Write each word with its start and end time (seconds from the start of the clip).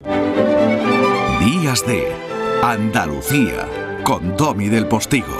Días 0.00 1.84
de 1.84 2.06
Andalucía 2.62 3.68
con 4.04 4.36
Domi 4.36 4.68
del 4.68 4.86
Postigo, 4.86 5.36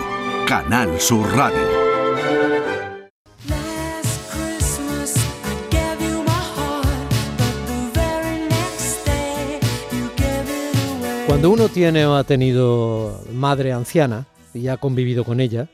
Canal 0.48 1.00
Sur 1.00 1.30
Radio. 1.36 1.58
Cuando 11.26 11.50
uno 11.50 11.68
tiene 11.68 12.04
o 12.04 12.16
ha 12.16 12.24
tenido 12.24 13.24
madre 13.32 13.72
anciana 13.72 14.26
y 14.52 14.66
ha 14.66 14.76
convivido 14.76 15.24
con 15.24 15.40
ella, 15.40 15.68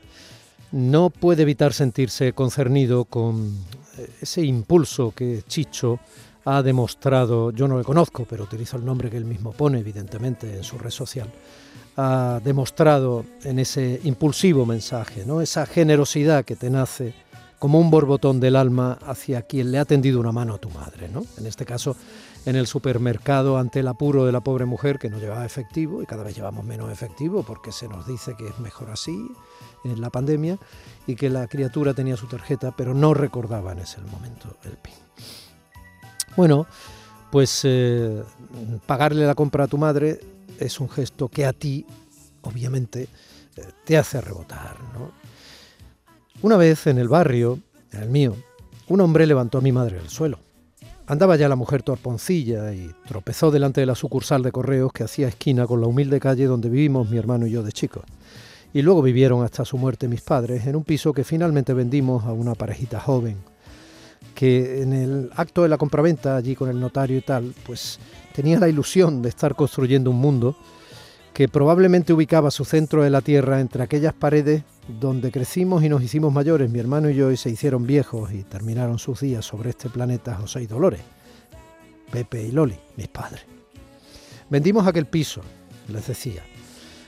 no 0.71 1.09
puede 1.09 1.41
evitar 1.41 1.73
sentirse 1.73 2.33
concernido 2.33 3.05
con 3.05 3.57
ese 4.21 4.43
impulso 4.43 5.11
que 5.15 5.41
Chicho 5.47 5.99
ha 6.45 6.61
demostrado, 6.61 7.51
yo 7.51 7.67
no 7.67 7.77
le 7.77 7.83
conozco, 7.83 8.25
pero 8.29 8.43
utilizo 8.43 8.77
el 8.77 8.85
nombre 8.85 9.09
que 9.09 9.17
él 9.17 9.25
mismo 9.25 9.51
pone, 9.51 9.79
evidentemente, 9.79 10.55
en 10.55 10.63
su 10.63 10.77
red 10.77 10.91
social, 10.91 11.29
ha 11.97 12.39
demostrado 12.43 13.25
en 13.43 13.59
ese 13.59 13.99
impulsivo 14.03 14.65
mensaje, 14.65 15.25
¿no? 15.25 15.41
esa 15.41 15.65
generosidad 15.65 16.45
que 16.45 16.55
te 16.55 16.69
nace 16.69 17.15
como 17.57 17.79
un 17.79 17.89
borbotón 17.89 18.39
del 18.39 18.57
alma 18.57 18.99
hacia 19.07 19.41
quien 19.41 19.71
le 19.71 19.79
ha 19.79 19.85
tendido 19.85 20.19
una 20.19 20.31
mano 20.31 20.55
a 20.55 20.57
tu 20.57 20.69
madre, 20.69 21.07
¿no? 21.07 21.23
En 21.37 21.47
este 21.47 21.65
caso, 21.65 21.95
en 22.45 22.55
el 22.55 22.67
supermercado 22.67 23.57
ante 23.57 23.79
el 23.79 23.87
apuro 23.87 24.25
de 24.25 24.31
la 24.31 24.41
pobre 24.41 24.65
mujer 24.65 24.99
que 24.99 25.09
no 25.09 25.17
llevaba 25.19 25.45
efectivo 25.45 26.03
y 26.03 26.05
cada 26.05 26.23
vez 26.23 26.35
llevamos 26.35 26.63
menos 26.65 26.91
efectivo 26.91 27.43
porque 27.43 27.71
se 27.71 27.87
nos 27.87 28.05
dice 28.05 28.35
que 28.37 28.47
es 28.47 28.59
mejor 28.59 28.91
así 28.91 29.31
en 29.83 29.99
la 29.99 30.09
pandemia 30.09 30.59
y 31.07 31.15
que 31.15 31.29
la 31.29 31.47
criatura 31.47 31.93
tenía 31.93 32.17
su 32.17 32.27
tarjeta 32.27 32.75
pero 32.75 32.93
no 32.93 33.13
recordaba 33.13 33.71
en 33.71 33.79
ese 33.79 34.01
momento 34.01 34.57
el 34.65 34.77
PIN. 34.77 34.93
Bueno, 36.35 36.67
pues 37.31 37.61
eh, 37.63 38.23
pagarle 38.85 39.25
la 39.25 39.35
compra 39.35 39.65
a 39.65 39.67
tu 39.67 39.77
madre 39.77 40.19
es 40.59 40.79
un 40.79 40.89
gesto 40.89 41.29
que 41.29 41.45
a 41.45 41.53
ti, 41.53 41.85
obviamente, 42.41 43.07
eh, 43.55 43.61
te 43.85 43.97
hace 43.97 44.19
rebotar. 44.19 44.75
Una 46.41 46.57
vez 46.57 46.87
en 46.87 46.97
el 46.97 47.07
barrio, 47.07 47.59
en 47.91 48.03
el 48.03 48.09
mío, 48.09 48.35
un 48.89 49.01
hombre 49.01 49.25
levantó 49.25 49.59
a 49.59 49.61
mi 49.61 49.71
madre 49.71 49.97
del 49.97 50.09
suelo. 50.09 50.39
Andaba 51.07 51.37
ya 51.37 51.47
la 51.47 51.55
mujer 51.55 51.83
torponcilla 51.83 52.73
y 52.73 52.91
tropezó 53.07 53.49
delante 53.49 53.79
de 53.79 53.87
la 53.87 53.95
sucursal 53.95 54.41
de 54.41 54.51
correos 54.51 54.91
que 54.91 55.03
hacía 55.03 55.27
esquina 55.27 55.67
con 55.67 55.79
la 55.79 55.87
humilde 55.87 56.19
calle 56.19 56.45
donde 56.45 56.67
vivimos 56.67 57.09
mi 57.09 57.17
hermano 57.17 57.47
y 57.47 57.51
yo 57.51 57.63
de 57.63 57.71
chicos. 57.71 58.03
Y 58.73 58.81
luego 58.81 59.01
vivieron 59.01 59.43
hasta 59.43 59.63
su 59.63 59.77
muerte 59.77 60.09
mis 60.09 60.21
padres 60.21 60.67
en 60.67 60.75
un 60.75 60.83
piso 60.83 61.13
que 61.13 61.23
finalmente 61.23 61.73
vendimos 61.73 62.25
a 62.25 62.33
una 62.33 62.55
parejita 62.55 62.99
joven 62.99 63.37
que 64.35 64.81
en 64.81 64.93
el 64.93 65.31
acto 65.35 65.63
de 65.63 65.69
la 65.69 65.77
compraventa, 65.77 66.35
allí 66.35 66.55
con 66.55 66.69
el 66.69 66.79
notario 66.79 67.17
y 67.17 67.21
tal, 67.21 67.55
pues 67.65 67.99
tenía 68.33 68.59
la 68.59 68.69
ilusión 68.69 69.21
de 69.21 69.29
estar 69.29 69.55
construyendo 69.55 70.11
un 70.11 70.17
mundo 70.17 70.55
que 71.33 71.47
probablemente 71.47 72.13
ubicaba 72.13 72.51
su 72.51 72.65
centro 72.65 73.03
de 73.03 73.09
la 73.09 73.21
tierra 73.21 73.59
entre 73.59 73.83
aquellas 73.83 74.13
paredes 74.13 74.63
donde 74.87 75.31
crecimos 75.31 75.83
y 75.83 75.89
nos 75.89 76.03
hicimos 76.03 76.31
mayores, 76.31 76.69
mi 76.69 76.79
hermano 76.79 77.09
y 77.09 77.15
yo, 77.15 77.31
y 77.31 77.37
se 77.37 77.49
hicieron 77.49 77.87
viejos 77.87 78.31
y 78.31 78.43
terminaron 78.43 78.99
sus 78.99 79.21
días 79.21 79.43
sobre 79.43 79.71
este 79.71 79.89
planeta 79.89 80.35
José 80.35 80.63
y 80.63 80.67
Dolores, 80.67 81.01
Pepe 82.11 82.43
y 82.43 82.51
Loli, 82.51 82.77
mis 82.97 83.07
padres. 83.07 83.43
Vendimos 84.49 84.85
aquel 84.85 85.07
piso, 85.07 85.41
les 85.87 86.07
decía, 86.07 86.43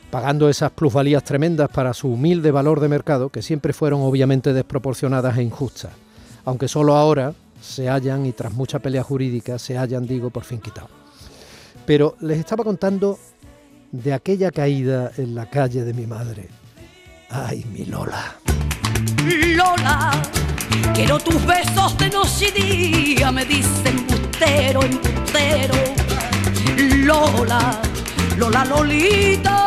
pagando 0.10 0.50
esas 0.50 0.72
plusvalías 0.72 1.24
tremendas 1.24 1.70
para 1.70 1.94
su 1.94 2.10
humilde 2.10 2.52
valor 2.52 2.80
de 2.80 2.90
mercado, 2.90 3.30
que 3.30 3.42
siempre 3.42 3.74
fueron 3.74 4.02
obviamente 4.02 4.54
desproporcionadas 4.54 5.38
e 5.38 5.44
injustas 5.44 5.92
aunque 6.48 6.70
solo 6.70 6.96
ahora 6.96 7.34
se 7.62 7.90
hallan 7.90 8.26
y 8.26 8.32
tras 8.32 8.54
mucha 8.54 8.80
pelea 8.80 9.04
jurídica 9.04 9.60
se 9.60 9.78
hayan, 9.78 10.08
digo, 10.08 10.30
por 10.30 10.46
fin 10.46 10.62
quitado. 10.62 10.88
Pero 11.86 12.16
les 12.22 12.40
estaba 12.40 12.64
contando 12.64 13.20
de 13.92 14.14
aquella 14.14 14.50
caída 14.52 15.12
en 15.18 15.36
la 15.36 15.50
calle 15.50 15.84
de 15.84 15.94
mi 15.94 16.08
madre. 16.08 16.48
Ay, 17.30 17.66
mi 17.74 17.84
Lola. 17.84 18.38
Lola, 19.58 20.12
quiero 20.94 21.20
tus 21.20 21.46
besos 21.46 21.98
de 21.98 22.10
noche 22.12 22.54
y 22.56 23.16
día, 23.16 23.30
me 23.30 23.44
dicen 23.44 23.98
embustero, 23.98 24.84
embustero. 24.84 25.76
Lola, 27.04 27.82
Lola, 28.38 28.64
Lolita 28.64 29.67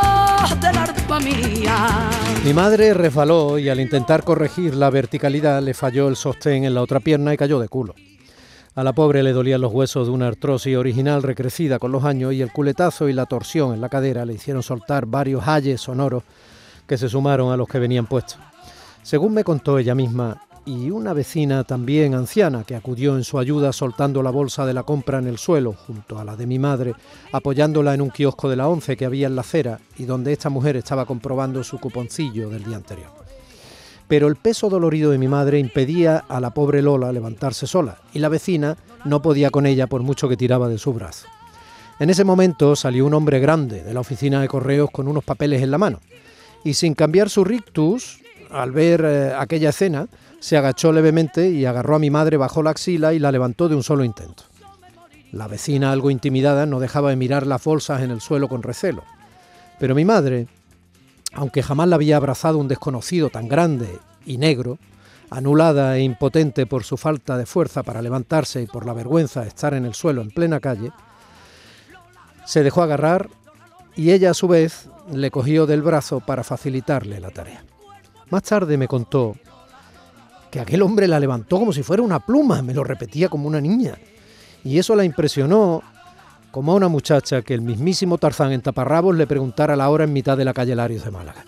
Mi 2.45 2.55
madre 2.55 2.95
resbaló 2.95 3.59
y 3.59 3.69
al 3.69 3.81
intentar 3.81 4.25
corregir 4.25 4.75
la 4.75 4.91
verticalidad 4.91 5.63
le 5.63 5.75
falló 5.75 6.09
el 6.09 6.17
sostén 6.17 6.65
en 6.65 6.75
la 6.75 6.83
otra 6.83 7.01
pierna 7.01 7.35
y 7.35 7.37
cayó 7.37 7.61
de 7.61 7.69
culo. 7.69 7.95
A 8.75 8.85
la 8.85 8.93
pobre 8.93 9.23
le 9.23 9.33
dolían 9.33 9.61
los 9.61 9.73
huesos 9.73 10.07
de 10.07 10.13
una 10.13 10.29
artrosis 10.29 10.77
original 10.77 11.23
recrecida 11.23 11.79
con 11.79 11.93
los 11.93 12.05
años 12.05 12.33
y 12.33 12.41
el 12.41 12.53
culetazo 12.53 13.09
y 13.09 13.13
la 13.13 13.27
torsión 13.27 13.75
en 13.75 13.81
la 13.81 13.89
cadera 13.89 14.25
le 14.25 14.35
hicieron 14.35 14.63
soltar 14.63 15.07
varios 15.07 15.47
ayes 15.47 15.81
sonoros 15.81 16.23
que 16.87 16.97
se 16.97 17.09
sumaron 17.09 17.53
a 17.53 17.57
los 17.57 17.69
que 17.69 17.79
venían 17.79 18.07
puestos. 18.07 18.39
Según 19.03 19.35
me 19.35 19.45
contó 19.45 19.79
ella 19.79 19.95
misma, 19.95 20.41
y 20.71 20.89
una 20.93 21.13
vecina 21.15 21.65
también 21.65 22.15
anciana 22.15 22.63
que 22.63 22.77
acudió 22.77 23.17
en 23.17 23.25
su 23.25 23.41
ayuda 23.41 23.73
soltando 23.73 24.23
la 24.23 24.31
bolsa 24.31 24.65
de 24.65 24.73
la 24.73 24.85
compra 24.85 25.19
en 25.19 25.27
el 25.27 25.37
suelo 25.37 25.73
junto 25.73 26.21
a 26.21 26.25
la 26.25 26.37
de 26.37 26.47
mi 26.47 26.61
madre, 26.61 26.95
apoyándola 27.33 27.93
en 27.93 28.01
un 28.01 28.11
kiosco 28.11 28.49
de 28.49 28.55
la 28.55 28.69
once 28.69 28.97
que 28.97 29.05
había 29.05 29.27
en 29.27 29.35
la 29.35 29.41
acera 29.41 29.81
y 29.99 30.05
donde 30.05 30.33
esta 30.33 30.49
mujer 30.49 30.77
estaba 30.77 31.07
comprobando 31.07 31.65
su 31.65 31.81
cuponcillo 31.81 32.51
del 32.51 32.63
día 32.63 32.77
anterior. 32.77 33.09
Pero 34.07 34.29
el 34.29 34.37
peso 34.37 34.71
dolorido 34.71 35.11
de 35.11 35.19
mi 35.19 35.27
madre 35.27 35.59
impedía 35.59 36.19
a 36.29 36.39
la 36.39 36.51
pobre 36.51 36.83
Lola 36.83 37.11
levantarse 37.11 37.67
sola 37.67 37.99
y 38.13 38.21
la 38.21 38.29
vecina 38.29 38.77
no 39.05 39.23
podía 39.23 39.51
con 39.51 39.67
ella 39.67 39.89
por 39.89 40.05
mucho 40.05 40.29
que 40.29 40.37
tiraba 40.37 40.69
de 40.69 40.79
su 40.79 40.93
brazo. 40.93 41.27
En 41.99 42.11
ese 42.11 42.23
momento 42.23 42.77
salió 42.77 43.07
un 43.07 43.15
hombre 43.15 43.41
grande 43.41 43.83
de 43.83 43.93
la 43.93 44.01
oficina 44.01 44.41
de 44.41 44.47
correos 44.47 44.91
con 44.93 45.09
unos 45.09 45.25
papeles 45.25 45.63
en 45.63 45.73
la 45.73 45.79
mano 45.79 45.99
y 46.63 46.75
sin 46.75 46.95
cambiar 46.95 47.29
su 47.29 47.43
rictus, 47.43 48.21
al 48.51 48.71
ver 48.73 49.05
eh, 49.05 49.33
aquella 49.37 49.71
escena, 49.71 50.09
se 50.41 50.57
agachó 50.57 50.93
levemente 50.93 51.51
y 51.51 51.67
agarró 51.67 51.97
a 51.97 51.99
mi 51.99 52.11
madre 52.11 52.37
bajo 52.37 52.63
la 52.63 52.71
axila 52.71 53.13
y 53.13 53.19
la 53.19 53.31
levantó 53.31 53.69
de 53.69 53.77
un 53.77 53.83
solo 53.83 54.05
intento. 54.05 54.45
La 55.33 55.47
vecina, 55.47 55.93
algo 55.93 56.11
intimidada, 56.11 56.67
no 56.67 56.81
dejaba 56.81 57.11
de 57.11 57.17
mirar 57.17 57.47
las 57.47 57.63
bolsas 57.63 58.03
en 58.03 58.11
el 58.11 58.21
suelo 58.21 58.49
con 58.49 58.63
recelo. 58.63 59.05
Pero 59.79 59.95
mi 59.95 60.05
madre, 60.05 60.49
aunque 61.33 61.63
jamás 61.63 61.89
la 61.89 61.97
había 61.97 62.17
abrazado 62.17 62.59
un 62.59 62.69
desconocido 62.69 63.31
tan 63.31 63.49
grande 63.49 63.99
y 64.27 64.39
negro, 64.39 64.79
anulada 65.31 65.97
e 65.97 66.03
impotente 66.03 66.67
por 66.67 66.83
su 66.83 66.97
falta 66.97 67.39
de 67.39 67.47
fuerza 67.47 67.85
para 67.85 68.03
levantarse 68.03 68.63
y 68.63 68.67
por 68.67 68.85
la 68.85 68.95
vergüenza 68.95 69.43
de 69.43 69.49
estar 69.49 69.75
en 69.75 69.85
el 69.85 69.95
suelo 69.95 70.23
en 70.23 70.31
plena 70.31 70.59
calle, 70.59 70.91
se 72.45 72.65
dejó 72.65 72.83
agarrar 72.83 73.29
y 73.95 74.11
ella 74.11 74.31
a 74.31 74.35
su 74.35 74.49
vez 74.49 74.89
le 75.13 75.31
cogió 75.31 75.67
del 75.67 75.83
brazo 75.83 76.21
para 76.21 76.43
facilitarle 76.43 77.21
la 77.21 77.31
tarea. 77.31 77.65
Más 78.31 78.43
tarde 78.43 78.77
me 78.77 78.89
contó 78.89 79.37
que 80.51 80.61
aquel 80.61 80.83
hombre 80.83 81.07
la 81.07 81.21
levantó 81.21 81.59
como 81.59 81.73
si 81.73 81.83
fuera 81.83 82.03
una 82.03 82.21
pluma, 82.21 82.63
me 82.63 82.75
lo 82.75 82.85
repetía 82.85 83.29
como 83.29 83.47
una 83.47 83.61
niña. 83.61 83.97
Y 84.65 84.79
eso 84.79 84.95
la 84.95 85.05
impresionó 85.05 85.83
como 86.51 86.73
a 86.73 86.75
una 86.75 86.89
muchacha 86.89 87.43
que 87.43 87.55
el 87.55 87.61
mismísimo 87.61 88.19
Tarzán 88.19 88.53
en 88.53 88.61
taparrabos 88.61 89.17
le 89.17 89.27
preguntara 89.27 89.77
la 89.77 89.89
hora 89.89 90.05
en 90.05 90.13
mitad 90.13 90.37
de 90.37 90.45
la 90.45 90.53
calle 90.53 90.75
Larios 90.75 91.05
de 91.05 91.11
Málaga. 91.11 91.45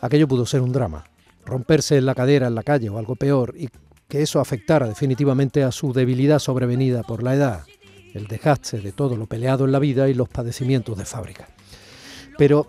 Aquello 0.00 0.26
pudo 0.26 0.46
ser 0.46 0.60
un 0.60 0.72
drama, 0.72 1.04
romperse 1.44 1.96
en 1.96 2.06
la 2.06 2.14
cadera 2.14 2.48
en 2.48 2.54
la 2.54 2.62
calle 2.62 2.90
o 2.90 2.98
algo 2.98 3.16
peor, 3.16 3.54
y 3.56 3.68
que 4.08 4.22
eso 4.22 4.40
afectara 4.40 4.88
definitivamente 4.88 5.62
a 5.62 5.70
su 5.70 5.92
debilidad 5.92 6.40
sobrevenida 6.40 7.02
por 7.02 7.22
la 7.22 7.34
edad, 7.34 7.64
el 8.12 8.26
desgaste 8.26 8.80
de 8.80 8.92
todo 8.92 9.16
lo 9.16 9.26
peleado 9.26 9.64
en 9.64 9.72
la 9.72 9.78
vida 9.78 10.08
y 10.08 10.14
los 10.14 10.28
padecimientos 10.28 10.98
de 10.98 11.04
fábrica. 11.04 11.48
Pero 12.36 12.68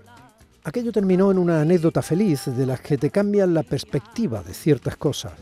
Aquello 0.63 0.91
terminó 0.91 1.31
en 1.31 1.39
una 1.39 1.61
anécdota 1.61 2.03
feliz 2.03 2.45
de 2.45 2.65
las 2.67 2.81
que 2.81 2.97
te 2.97 3.09
cambian 3.09 3.53
la 3.53 3.63
perspectiva 3.63 4.43
de 4.43 4.53
ciertas 4.53 4.95
cosas. 4.95 5.33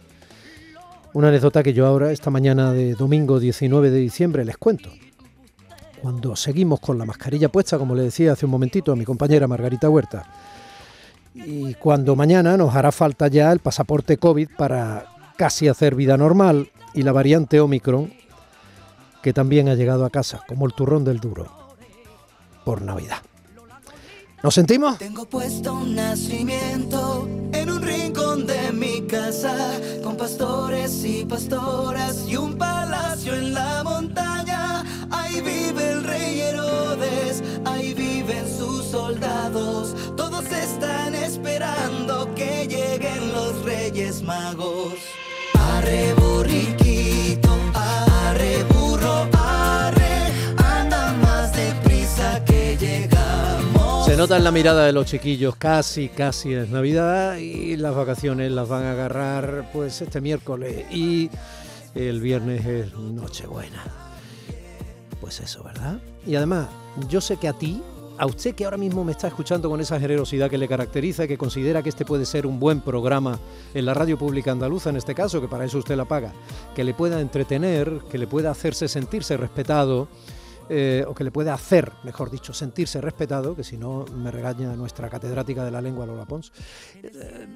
Una 1.13 1.27
anécdota 1.27 1.61
que 1.61 1.73
yo 1.73 1.85
ahora, 1.85 2.11
esta 2.11 2.29
mañana 2.29 2.71
de 2.71 2.93
domingo 2.93 3.37
19 3.37 3.91
de 3.91 3.99
diciembre, 3.99 4.45
les 4.45 4.57
cuento. 4.57 4.89
Cuando 6.01 6.37
seguimos 6.37 6.79
con 6.79 6.97
la 6.97 7.03
mascarilla 7.03 7.49
puesta, 7.49 7.77
como 7.77 7.95
le 7.95 8.03
decía 8.03 8.31
hace 8.31 8.45
un 8.45 8.51
momentito 8.51 8.93
a 8.93 8.95
mi 8.95 9.03
compañera 9.03 9.45
Margarita 9.45 9.89
Huerta, 9.89 10.25
y 11.33 11.73
cuando 11.73 12.15
mañana 12.15 12.55
nos 12.55 12.73
hará 12.73 12.93
falta 12.93 13.27
ya 13.27 13.51
el 13.51 13.59
pasaporte 13.59 14.17
COVID 14.17 14.49
para 14.57 15.05
casi 15.35 15.67
hacer 15.67 15.95
vida 15.95 16.15
normal 16.15 16.71
y 16.93 17.03
la 17.03 17.11
variante 17.11 17.59
Omicron, 17.59 18.13
que 19.21 19.33
también 19.33 19.67
ha 19.67 19.75
llegado 19.75 20.05
a 20.05 20.09
casa, 20.09 20.43
como 20.47 20.65
el 20.65 20.73
turrón 20.73 21.03
del 21.03 21.19
duro, 21.19 21.51
por 22.63 22.81
Navidad. 22.81 23.17
¿Nos 24.41 24.55
sentimos? 24.55 24.97
Tengo 24.97 25.25
puesto 25.25 25.73
un 25.73 25.95
nacimiento 25.95 27.27
en 27.51 27.69
un 27.69 27.81
rincón 27.81 28.47
de 28.47 28.71
mi 28.71 29.01
casa, 29.01 29.53
con 30.01 30.15
pastores 30.15 31.03
y 31.03 31.25
pastoras 31.25 32.25
y 32.25 32.37
un 32.37 32.57
palacio 32.57 33.35
en 33.35 33.53
la 33.53 33.83
montaña. 33.83 34.85
Ahí 35.11 35.41
vive 35.41 35.91
el 35.91 36.03
rey 36.05 36.39
Herodes, 36.39 37.43
ahí 37.65 37.93
viven 37.93 38.45
sus 38.57 38.85
soldados. 38.85 39.93
Todos 40.15 40.45
están 40.45 41.15
esperando 41.15 42.33
que 42.33 42.65
lleguen 42.65 43.33
los 43.33 43.61
reyes 43.65 44.23
magos. 44.23 44.93
Arre 45.59 46.13
burriquito, 46.13 46.78
nota 54.19 54.35
en 54.35 54.43
la 54.43 54.51
mirada 54.51 54.85
de 54.85 54.91
los 54.91 55.05
chiquillos, 55.05 55.55
casi, 55.55 56.09
casi 56.09 56.53
es 56.53 56.67
Navidad 56.67 57.37
y 57.37 57.77
las 57.77 57.95
vacaciones 57.95 58.51
las 58.51 58.67
van 58.67 58.83
a 58.83 58.91
agarrar 58.91 59.69
pues 59.71 60.01
este 60.01 60.19
miércoles 60.19 60.83
y 60.91 61.29
el 61.95 62.19
viernes 62.19 62.65
es 62.65 62.93
Nochebuena. 62.95 63.81
Pues 65.21 65.39
eso, 65.39 65.63
¿verdad? 65.63 66.01
Y 66.27 66.35
además, 66.35 66.67
yo 67.07 67.21
sé 67.21 67.37
que 67.37 67.47
a 67.47 67.53
ti, 67.53 67.81
a 68.17 68.25
usted 68.25 68.55
que 68.55 68.65
ahora 68.65 68.75
mismo 68.75 69.05
me 69.05 69.13
está 69.13 69.29
escuchando 69.29 69.69
con 69.69 69.79
esa 69.79 69.97
generosidad 69.97 70.49
que 70.49 70.57
le 70.57 70.67
caracteriza 70.67 71.25
que 71.25 71.37
considera 71.37 71.81
que 71.81 71.87
este 71.87 72.03
puede 72.03 72.25
ser 72.25 72.45
un 72.45 72.59
buen 72.59 72.81
programa 72.81 73.39
en 73.73 73.85
la 73.85 73.93
radio 73.93 74.17
pública 74.17 74.51
andaluza, 74.51 74.89
en 74.89 74.97
este 74.97 75.15
caso, 75.15 75.39
que 75.39 75.47
para 75.47 75.63
eso 75.63 75.77
usted 75.77 75.95
la 75.95 76.03
paga, 76.03 76.33
que 76.75 76.83
le 76.83 76.93
pueda 76.93 77.21
entretener, 77.21 78.01
que 78.11 78.17
le 78.17 78.27
pueda 78.27 78.51
hacerse 78.51 78.89
sentirse 78.89 79.37
respetado, 79.37 80.09
eh, 80.69 81.03
o 81.07 81.13
que 81.13 81.23
le 81.23 81.31
pueda 81.31 81.53
hacer, 81.53 81.91
mejor 82.03 82.29
dicho, 82.29 82.53
sentirse 82.53 83.01
respetado, 83.01 83.55
que 83.55 83.63
si 83.63 83.77
no 83.77 84.05
me 84.05 84.31
regaña 84.31 84.75
nuestra 84.75 85.09
catedrática 85.09 85.63
de 85.63 85.71
la 85.71 85.81
lengua 85.81 86.05
Lola 86.05 86.25
Pons, 86.25 86.51
eh, 87.01 87.47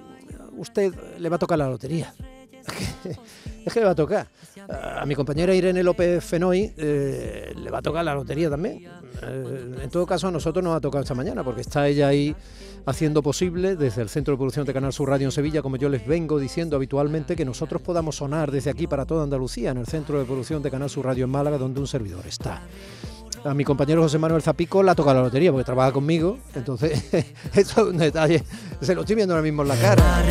usted 0.57 0.93
le 1.19 1.29
va 1.29 1.35
a 1.35 1.39
tocar 1.39 1.57
la 1.57 1.69
lotería. 1.69 2.13
es 3.65 3.73
que 3.73 3.79
le 3.79 3.85
va 3.85 3.91
a 3.91 3.95
tocar. 3.95 4.27
A 4.69 5.05
mi 5.05 5.15
compañera 5.15 5.53
Irene 5.53 5.83
López 5.83 6.23
Fenoy 6.23 6.73
eh, 6.77 7.53
le 7.55 7.69
va 7.69 7.79
a 7.79 7.81
tocar 7.81 8.05
la 8.05 8.13
lotería 8.13 8.49
también. 8.49 8.87
Eh, 9.21 9.75
en 9.83 9.89
todo 9.89 10.05
caso, 10.05 10.27
a 10.27 10.31
nosotros 10.31 10.63
nos 10.63 10.73
va 10.73 10.77
a 10.77 10.81
tocar 10.81 11.01
esta 11.01 11.15
mañana, 11.15 11.43
porque 11.43 11.61
está 11.61 11.87
ella 11.87 12.07
ahí 12.07 12.35
haciendo 12.85 13.21
posible 13.21 13.75
desde 13.75 14.01
el 14.01 14.09
Centro 14.09 14.33
de 14.33 14.37
Producción 14.37 14.65
de 14.65 14.73
Canal 14.73 14.93
Sur 14.93 15.09
Radio 15.09 15.27
en 15.27 15.31
Sevilla, 15.31 15.61
como 15.61 15.77
yo 15.77 15.89
les 15.89 16.05
vengo 16.05 16.39
diciendo 16.39 16.75
habitualmente, 16.75 17.35
que 17.35 17.45
nosotros 17.45 17.81
podamos 17.81 18.17
sonar 18.17 18.51
desde 18.51 18.69
aquí 18.69 18.87
para 18.87 19.05
toda 19.05 19.23
Andalucía, 19.23 19.71
en 19.71 19.77
el 19.77 19.87
Centro 19.87 20.19
de 20.19 20.25
Producción 20.25 20.61
de 20.61 20.71
Canal 20.71 20.89
Sur 20.89 21.05
Radio 21.05 21.25
en 21.25 21.31
Málaga, 21.31 21.57
donde 21.57 21.79
un 21.79 21.87
servidor 21.87 22.25
está. 22.27 22.61
A 23.45 23.53
mi 23.53 23.65
compañero 23.65 24.01
José 24.01 24.17
Manuel 24.17 24.41
Zapico 24.41 24.81
la 24.83 24.95
toca 24.95 25.13
la 25.13 25.21
lotería 25.21 25.51
porque 25.51 25.65
trabaja 25.65 25.91
conmigo, 25.91 26.37
entonces 26.55 27.13
eso 27.53 27.81
es 27.81 27.87
un 27.87 27.97
detalle, 27.97 28.41
se 28.79 28.95
lo 28.95 29.01
estoy 29.01 29.17
viendo 29.17 29.33
ahora 29.33 29.43
mismo 29.43 29.63
en 29.63 29.67
la 29.67 29.75
cara. 29.75 30.23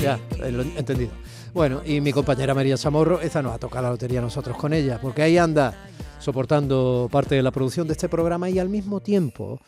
Ya, 0.00 0.18
he 0.42 0.78
entendido. 0.78 1.10
Bueno, 1.52 1.82
y 1.84 2.00
mi 2.00 2.12
compañera 2.12 2.54
María 2.54 2.76
Chamorro, 2.76 3.20
esa 3.20 3.42
nos 3.42 3.54
ha 3.54 3.58
tocado 3.58 3.84
la 3.84 3.90
lotería 3.90 4.20
nosotros 4.20 4.56
con 4.56 4.72
ella, 4.72 4.98
porque 5.00 5.22
ahí 5.22 5.36
anda 5.36 5.74
soportando 6.18 7.08
parte 7.10 7.34
de 7.34 7.42
la 7.42 7.50
producción 7.50 7.86
de 7.86 7.92
este 7.94 8.08
programa 8.08 8.48
y 8.50 8.58
al 8.58 8.68
mismo 8.68 9.00
tiempo 9.00 9.60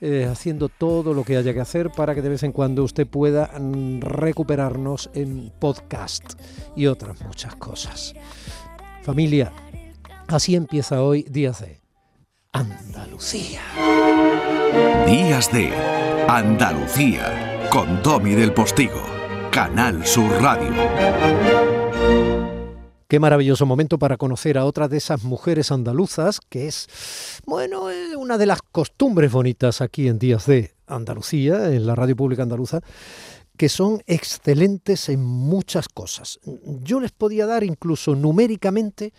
eh, 0.00 0.28
haciendo 0.30 0.68
todo 0.68 1.14
lo 1.14 1.24
que 1.24 1.36
haya 1.36 1.54
que 1.54 1.60
hacer 1.60 1.90
para 1.90 2.14
que 2.14 2.20
de 2.22 2.28
vez 2.28 2.42
en 2.42 2.52
cuando 2.52 2.84
usted 2.84 3.06
pueda 3.06 3.50
mm, 3.58 4.00
recuperarnos 4.00 5.08
en 5.14 5.50
podcast 5.58 6.34
y 6.76 6.86
otras 6.86 7.20
muchas 7.22 7.56
cosas. 7.56 8.12
Familia, 9.02 9.52
así 10.28 10.56
empieza 10.56 11.02
hoy 11.02 11.22
Días 11.22 11.60
de 11.60 11.80
Andalucía. 12.52 13.62
Días 15.06 15.50
de 15.52 15.72
Andalucía 16.28 17.68
con 17.70 18.02
Domi 18.02 18.34
del 18.34 18.52
Postigo, 18.52 19.00
Canal 19.54 20.04
Sur 20.04 20.42
Radio. 20.42 20.72
Qué 23.06 23.20
maravilloso 23.20 23.66
momento 23.66 24.00
para 24.00 24.16
conocer 24.16 24.58
a 24.58 24.64
otra 24.64 24.88
de 24.88 24.96
esas 24.96 25.22
mujeres 25.22 25.70
andaluzas, 25.70 26.40
que 26.40 26.66
es, 26.66 26.88
bueno, 27.46 27.84
una 28.18 28.36
de 28.36 28.46
las 28.46 28.62
costumbres 28.62 29.30
bonitas 29.30 29.80
aquí 29.80 30.08
en 30.08 30.18
Días 30.18 30.46
de 30.46 30.74
Andalucía, 30.88 31.70
en 31.72 31.86
la 31.86 31.94
radio 31.94 32.16
pública 32.16 32.42
andaluza, 32.42 32.80
que 33.56 33.68
son 33.68 34.02
excelentes 34.06 35.08
en 35.08 35.24
muchas 35.24 35.86
cosas. 35.86 36.40
Yo 36.82 36.98
les 36.98 37.12
podía 37.12 37.46
dar 37.46 37.62
incluso 37.62 38.16
numéricamente 38.16 39.12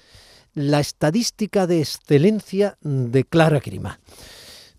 la 0.53 0.81
estadística 0.81 1.65
de 1.65 1.79
excelencia 1.79 2.77
de 2.81 3.23
Clara 3.23 3.61
Grima. 3.61 4.01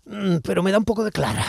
Mm, 0.05 0.37
Pero 0.43 0.61
me 0.61 0.71
da 0.71 0.77
un 0.77 0.85
poco 0.85 1.03
de 1.03 1.11
Clara. 1.11 1.43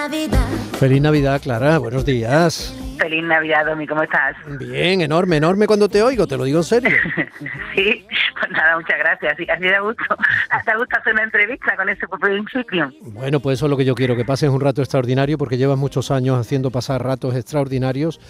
Navidad. 0.00 0.48
Feliz 0.78 1.02
Navidad, 1.02 1.42
Clara. 1.42 1.76
Buenos 1.76 2.06
días. 2.06 2.74
Feliz 2.98 3.22
Navidad, 3.22 3.66
Domi, 3.66 3.86
¿cómo 3.86 4.02
estás? 4.02 4.34
Bien, 4.58 5.02
enorme, 5.02 5.36
enorme 5.36 5.66
cuando 5.66 5.90
te 5.90 6.02
oigo, 6.02 6.26
te 6.26 6.38
lo 6.38 6.44
digo 6.44 6.60
en 6.60 6.64
serio. 6.64 6.88
sí, 7.74 8.06
pues 8.38 8.50
nada, 8.50 8.78
muchas 8.78 8.98
gracias. 8.98 9.36
Sí, 9.36 9.46
así 9.46 9.64
da 9.66 9.80
gusto. 9.80 10.02
Hasta 10.48 10.74
gusto 10.78 10.96
hacer 10.98 11.12
una 11.12 11.24
entrevista 11.24 11.76
con 11.76 11.86
ese 11.90 12.06
principio. 12.18 12.90
Bueno, 13.02 13.40
pues 13.40 13.58
eso 13.58 13.66
es 13.66 13.70
lo 13.70 13.76
que 13.76 13.84
yo 13.84 13.94
quiero, 13.94 14.16
que 14.16 14.24
pases 14.24 14.48
un 14.48 14.62
rato 14.62 14.80
extraordinario, 14.80 15.36
porque 15.36 15.58
llevas 15.58 15.76
muchos 15.76 16.10
años 16.10 16.38
haciendo 16.38 16.70
pasar 16.70 17.04
ratos 17.04 17.36
extraordinarios 17.36 18.20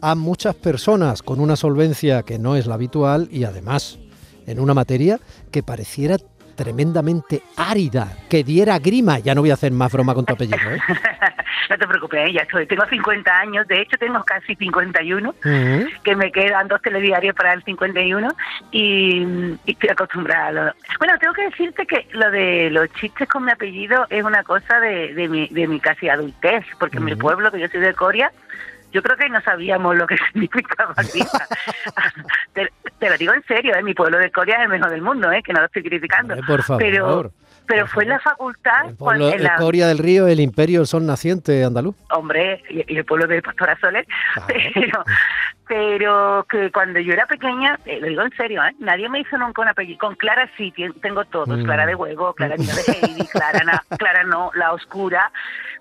a 0.00 0.14
muchas 0.14 0.54
personas 0.54 1.24
con 1.24 1.40
una 1.40 1.56
solvencia 1.56 2.22
que 2.22 2.38
no 2.38 2.54
es 2.54 2.68
la 2.68 2.74
habitual 2.74 3.26
y 3.32 3.42
además 3.42 3.98
en 4.46 4.60
una 4.60 4.74
materia 4.74 5.18
que 5.50 5.64
pareciera 5.64 6.18
tremendamente 6.56 7.42
árida, 7.56 8.08
que 8.28 8.42
diera 8.42 8.78
grima. 8.78 9.18
Ya 9.20 9.34
no 9.34 9.42
voy 9.42 9.50
a 9.50 9.54
hacer 9.54 9.70
más 9.72 9.92
broma 9.92 10.14
con 10.14 10.24
tu 10.24 10.32
apellido, 10.34 10.58
¿eh? 10.70 10.78
no 11.70 11.78
te 11.78 11.86
preocupes, 11.86 12.32
ya 12.32 12.42
estoy. 12.42 12.66
Tengo 12.66 12.84
50 12.86 13.38
años, 13.38 13.68
de 13.68 13.82
hecho 13.82 13.96
tengo 13.98 14.22
casi 14.24 14.56
51, 14.56 15.28
Ujú. 15.28 15.88
que 16.02 16.16
me 16.16 16.32
quedan 16.32 16.68
dos 16.68 16.82
telediarios 16.82 17.34
para 17.36 17.52
el 17.52 17.62
51 17.62 18.28
y, 18.72 19.22
y 19.64 19.72
estoy 19.72 19.90
acostumbrada 19.90 20.46
a 20.46 20.52
lo... 20.52 20.72
Bueno, 20.98 21.14
tengo 21.20 21.34
que 21.34 21.42
decirte 21.42 21.86
que 21.86 22.08
lo 22.12 22.30
de 22.30 22.70
los 22.70 22.92
chistes 22.94 23.28
con 23.28 23.44
mi 23.44 23.52
apellido 23.52 24.06
es 24.10 24.24
una 24.24 24.42
cosa 24.42 24.80
de, 24.80 25.14
de, 25.14 25.28
mi, 25.28 25.48
de 25.48 25.68
mi 25.68 25.78
casi 25.80 26.08
adultez, 26.08 26.64
porque 26.80 26.96
en 26.98 27.04
mi 27.04 27.14
pueblo, 27.14 27.50
que 27.52 27.60
yo 27.60 27.68
soy 27.68 27.80
de 27.80 27.94
Coria, 27.94 28.32
yo 28.92 29.02
creo 29.02 29.16
que 29.16 29.28
no 29.28 29.40
sabíamos 29.42 29.96
lo 29.96 30.06
que 30.06 30.16
significaba 30.32 30.94
te, 32.54 32.72
te 32.98 33.10
lo 33.10 33.16
digo 33.18 33.32
en 33.34 33.42
serio, 33.44 33.74
¿eh? 33.74 33.82
mi 33.82 33.94
pueblo 33.94 34.18
de 34.18 34.30
Coria 34.30 34.56
es 34.56 34.62
el 34.62 34.68
mejor 34.68 34.90
del 34.90 35.02
mundo, 35.02 35.30
¿eh? 35.32 35.42
que 35.42 35.52
no 35.52 35.60
lo 35.60 35.66
estoy 35.66 35.82
criticando. 35.82 36.36
Por 36.46 36.62
favor, 36.62 36.82
pero 36.82 37.32
pero 37.68 37.84
fue 37.88 38.04
en 38.04 38.10
la 38.10 38.20
facultad, 38.20 38.90
El 38.90 38.94
pueblo, 38.96 39.28
en 39.28 39.42
la- 39.42 39.56
Coria 39.56 39.88
del 39.88 39.98
Río, 39.98 40.28
el 40.28 40.38
imperio, 40.38 40.80
el 40.82 40.86
sol 40.86 41.04
naciente 41.04 41.64
andaluz. 41.64 41.96
hombre, 42.10 42.62
y, 42.70 42.94
y 42.94 42.96
el 42.96 43.04
pueblo 43.04 43.26
de 43.26 43.42
Pastora 43.42 43.76
Soler, 43.80 44.06
Claro. 44.34 44.46
pero, 44.72 45.04
pero 45.66 46.46
que 46.48 46.70
cuando 46.70 47.00
yo 47.00 47.12
era 47.12 47.26
pequeña, 47.26 47.76
eh, 47.84 47.98
lo 48.00 48.06
digo 48.06 48.22
en 48.22 48.30
serio, 48.36 48.62
¿eh? 48.64 48.72
nadie 48.78 49.08
me 49.08 49.18
hizo 49.18 49.36
nunca 49.36 49.62
un 49.62 49.68
apellido. 49.68 49.98
Con 49.98 50.14
Clara 50.14 50.48
sí, 50.56 50.72
tengo 51.02 51.24
todos, 51.24 51.48
Mm. 51.58 51.64
Clara 51.64 51.86
de 51.86 51.96
Huevo, 51.96 52.32
Clara 52.34 52.54
de 52.56 52.62
Heidi, 52.64 53.26
Clara, 53.26 53.64
na- 53.64 53.82
Clara 53.98 54.22
no, 54.22 54.52
la 54.54 54.72
oscura, 54.72 55.32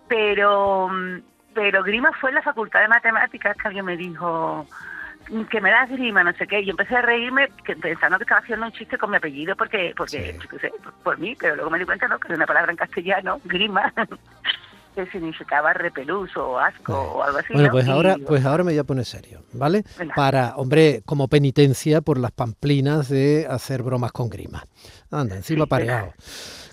pero, 0.07 0.89
mm, 0.89 1.19
pero 1.55 1.81
Grima 1.83 2.11
fue 2.21 2.29
en 2.29 2.35
la 2.35 2.41
facultad 2.43 2.81
de 2.81 2.87
matemáticas 2.89 3.57
que 3.57 3.67
alguien 3.67 3.85
me 3.85 3.97
dijo 3.97 4.67
que 5.49 5.59
me 5.59 5.71
das 5.71 5.89
grima, 5.89 6.23
no 6.23 6.31
sé 6.33 6.45
qué, 6.45 6.59
y 6.59 6.65
yo 6.65 6.71
empecé 6.71 6.95
a 6.95 7.01
reírme 7.01 7.49
que- 7.65 7.75
pensando 7.75 8.17
que 8.19 8.25
estaba 8.25 8.41
haciendo 8.41 8.67
un 8.67 8.71
chiste 8.73 8.95
con 8.99 9.09
mi 9.09 9.17
apellido 9.17 9.55
porque, 9.55 9.91
porque 9.97 10.33
Sí. 10.33 10.37
yo 10.43 10.49
qué 10.49 10.59
sé, 10.59 10.71
por, 10.83 10.93
por 11.01 11.17
mí, 11.17 11.35
pero 11.39 11.55
luego 11.55 11.71
me 11.71 11.79
di 11.79 11.85
cuenta 11.85 12.07
no, 12.07 12.19
que 12.19 12.27
era 12.27 12.35
una 12.35 12.45
palabra 12.45 12.71
en 12.71 12.77
castellano, 12.77 13.41
grima, 13.45 13.91
que 14.95 15.07
significaba 15.07 15.73
repelús 15.73 16.37
o 16.37 16.59
asco 16.59 16.93
o 16.93 17.23
algo 17.23 17.39
así. 17.39 17.53
Bueno, 17.53 17.69
¿no? 17.69 17.71
pues 17.73 17.87
Y 17.87 17.89
ahora, 17.89 18.13
digo, 18.15 18.27
pues 18.27 18.45
ahora 18.45 18.63
me 18.63 18.71
voy 18.73 18.79
a 18.79 18.83
poner 18.83 19.03
serio, 19.05 19.41
¿vale? 19.53 19.83
Para, 20.15 20.55
hombre, 20.57 21.01
como 21.07 21.27
penitencia 21.27 22.01
por 22.01 22.19
las 22.19 22.31
pamplinas 22.31 23.09
de 23.09 23.47
hacer 23.49 23.81
bromas 23.81 24.11
con 24.11 24.29
grima. 24.29 24.63
Anda, 25.09 25.35
encima 25.37 25.63
Sí, 25.65 25.69
pareado. 25.69 26.13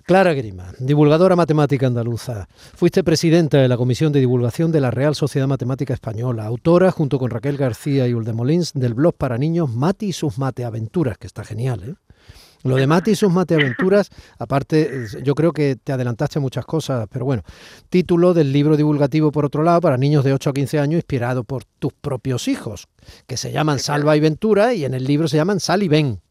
Clara 0.05 0.33
Grima, 0.33 0.73
divulgadora 0.79 1.37
matemática 1.37 1.87
andaluza. 1.87 2.49
Fuiste 2.75 3.05
presidenta 3.05 3.59
de 3.59 3.69
la 3.69 3.77
Comisión 3.77 4.11
de 4.11 4.19
Divulgación 4.19 4.69
de 4.69 4.81
la 4.81 4.91
Real 4.91 5.15
Sociedad 5.15 5.47
Matemática 5.47 5.93
Española, 5.93 6.45
autora, 6.45 6.91
junto 6.91 7.17
con 7.17 7.29
Raquel 7.29 7.55
García 7.55 8.05
y 8.05 8.13
Uldemolins, 8.13 8.73
del 8.73 8.95
blog 8.95 9.15
para 9.15 9.37
niños 9.37 9.69
Mati 9.69 10.07
y 10.07 10.11
sus 10.11 10.37
mateaventuras, 10.37 11.17
que 11.17 11.27
está 11.27 11.45
genial, 11.45 11.83
¿eh? 11.87 11.95
Lo 12.63 12.75
de 12.75 12.85
Mati 12.85 13.11
y 13.11 13.15
sus 13.15 13.31
mateaventuras, 13.31 14.09
aparte, 14.39 15.05
yo 15.23 15.35
creo 15.35 15.53
que 15.53 15.77
te 15.81 15.93
adelantaste 15.93 16.39
muchas 16.39 16.65
cosas, 16.65 17.07
pero 17.09 17.23
bueno, 17.23 17.43
título 17.89 18.33
del 18.33 18.51
libro 18.51 18.75
divulgativo, 18.75 19.31
por 19.31 19.45
otro 19.45 19.63
lado, 19.63 19.79
para 19.79 19.97
niños 19.97 20.25
de 20.25 20.33
8 20.33 20.49
a 20.49 20.53
15 20.53 20.79
años, 20.79 20.95
inspirado 20.95 21.45
por 21.45 21.63
tus 21.79 21.93
propios 21.93 22.49
hijos, 22.49 22.87
que 23.25 23.37
se 23.37 23.53
llaman 23.53 23.79
Salva 23.79 24.17
y 24.17 24.21
Ventura 24.21 24.73
y 24.73 24.83
en 24.83 24.93
el 24.93 25.05
libro 25.05 25.29
se 25.29 25.37
llaman 25.37 25.59
Sal 25.61 25.83
y 25.83 25.89
Ven, 25.89 26.22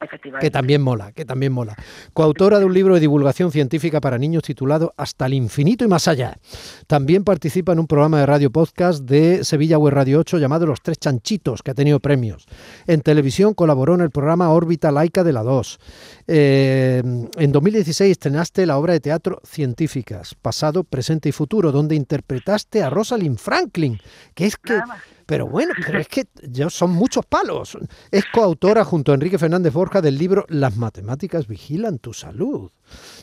Efectivamente. 0.00 0.46
que 0.46 0.50
también 0.50 0.80
mola, 0.80 1.12
que 1.12 1.24
también 1.24 1.52
mola. 1.52 1.76
Coautora 2.14 2.58
de 2.58 2.64
un 2.64 2.72
libro 2.72 2.94
de 2.94 3.00
divulgación 3.00 3.52
científica 3.52 4.00
para 4.00 4.16
niños 4.16 4.42
titulado 4.42 4.94
Hasta 4.96 5.26
el 5.26 5.34
infinito 5.34 5.84
y 5.84 5.88
más 5.88 6.08
allá. 6.08 6.38
También 6.86 7.22
participa 7.22 7.72
en 7.72 7.80
un 7.80 7.86
programa 7.86 8.18
de 8.18 8.26
radio 8.26 8.50
podcast 8.50 9.04
de 9.04 9.44
Sevilla 9.44 9.76
Web 9.78 9.94
Radio 9.94 10.20
8 10.20 10.38
llamado 10.38 10.66
Los 10.66 10.80
Tres 10.80 10.98
Chanchitos, 10.98 11.62
que 11.62 11.72
ha 11.72 11.74
tenido 11.74 12.00
premios. 12.00 12.46
En 12.86 13.02
televisión 13.02 13.52
colaboró 13.52 13.94
en 13.94 14.00
el 14.00 14.10
programa 14.10 14.50
Órbita 14.50 14.90
Laica 14.90 15.22
de 15.22 15.32
la 15.32 15.42
2. 15.42 15.78
Eh, 16.26 17.02
en 17.36 17.52
2016 17.52 18.10
estrenaste 18.10 18.64
la 18.66 18.78
obra 18.78 18.94
de 18.94 19.00
teatro 19.00 19.40
Científicas, 19.44 20.34
pasado, 20.34 20.84
presente 20.84 21.28
y 21.28 21.32
futuro, 21.32 21.72
donde 21.72 21.94
interpretaste 21.94 22.82
a 22.82 22.90
Rosalind 22.90 23.38
Franklin, 23.38 23.98
que 24.34 24.46
es 24.46 24.56
que... 24.56 24.74
Nada. 24.74 24.96
Pero 25.30 25.46
bueno, 25.46 25.74
pero 25.86 26.00
es 26.00 26.08
que 26.08 26.26
yo, 26.42 26.68
son 26.70 26.90
muchos 26.90 27.24
palos. 27.24 27.78
Es 28.10 28.24
coautora 28.32 28.84
junto 28.84 29.12
a 29.12 29.14
Enrique 29.14 29.38
Fernández 29.38 29.72
Borja 29.72 30.02
del 30.02 30.18
libro 30.18 30.44
Las 30.48 30.76
matemáticas 30.76 31.46
vigilan 31.46 32.00
tu 32.00 32.12
salud, 32.12 32.72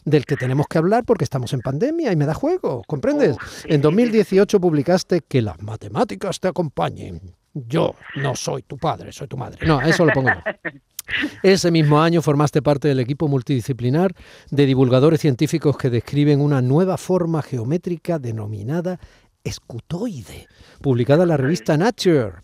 del 0.05 0.25
que 0.25 0.37
tenemos 0.37 0.67
que 0.69 0.77
hablar 0.77 1.03
porque 1.03 1.25
estamos 1.25 1.51
en 1.51 1.59
pandemia 1.59 2.13
y 2.13 2.15
me 2.15 2.25
da 2.25 2.33
juego, 2.33 2.81
¿comprendes? 2.87 3.35
En 3.65 3.81
2018 3.81 4.57
publicaste 4.61 5.19
Que 5.19 5.41
las 5.41 5.61
matemáticas 5.61 6.39
te 6.39 6.47
acompañen. 6.47 7.35
Yo 7.53 7.95
no 8.15 8.35
soy 8.35 8.61
tu 8.61 8.77
padre, 8.77 9.11
soy 9.11 9.27
tu 9.27 9.35
madre. 9.35 9.67
No, 9.67 9.81
eso 9.81 10.05
lo 10.05 10.13
pongo 10.13 10.29
yo. 10.29 10.71
Ese 11.43 11.71
mismo 11.71 12.01
año 12.01 12.21
formaste 12.21 12.61
parte 12.61 12.87
del 12.87 12.99
equipo 12.99 13.27
multidisciplinar 13.27 14.13
de 14.49 14.65
divulgadores 14.65 15.21
científicos 15.21 15.77
que 15.77 15.89
describen 15.89 16.41
una 16.41 16.61
nueva 16.61 16.97
forma 16.97 17.41
geométrica 17.41 18.19
denominada 18.19 18.99
escutoide, 19.47 20.47
publicada 20.81 21.23
en 21.23 21.29
la 21.29 21.37
revista 21.37 21.77
Nature. 21.77 22.41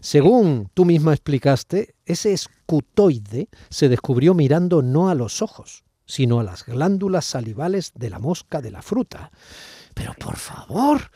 Según 0.00 0.70
tú 0.74 0.84
misma 0.84 1.12
explicaste, 1.12 1.94
ese 2.04 2.32
escutoide 2.32 3.48
se 3.68 3.88
descubrió 3.88 4.34
mirando 4.34 4.82
no 4.82 5.08
a 5.08 5.14
los 5.14 5.42
ojos, 5.42 5.84
sino 6.06 6.40
a 6.40 6.44
las 6.44 6.64
glándulas 6.64 7.24
salivales 7.24 7.92
de 7.94 8.10
la 8.10 8.18
mosca 8.18 8.60
de 8.60 8.70
la 8.70 8.82
fruta. 8.82 9.30
Pero 9.94 10.14
por 10.14 10.36
favor, 10.36 11.10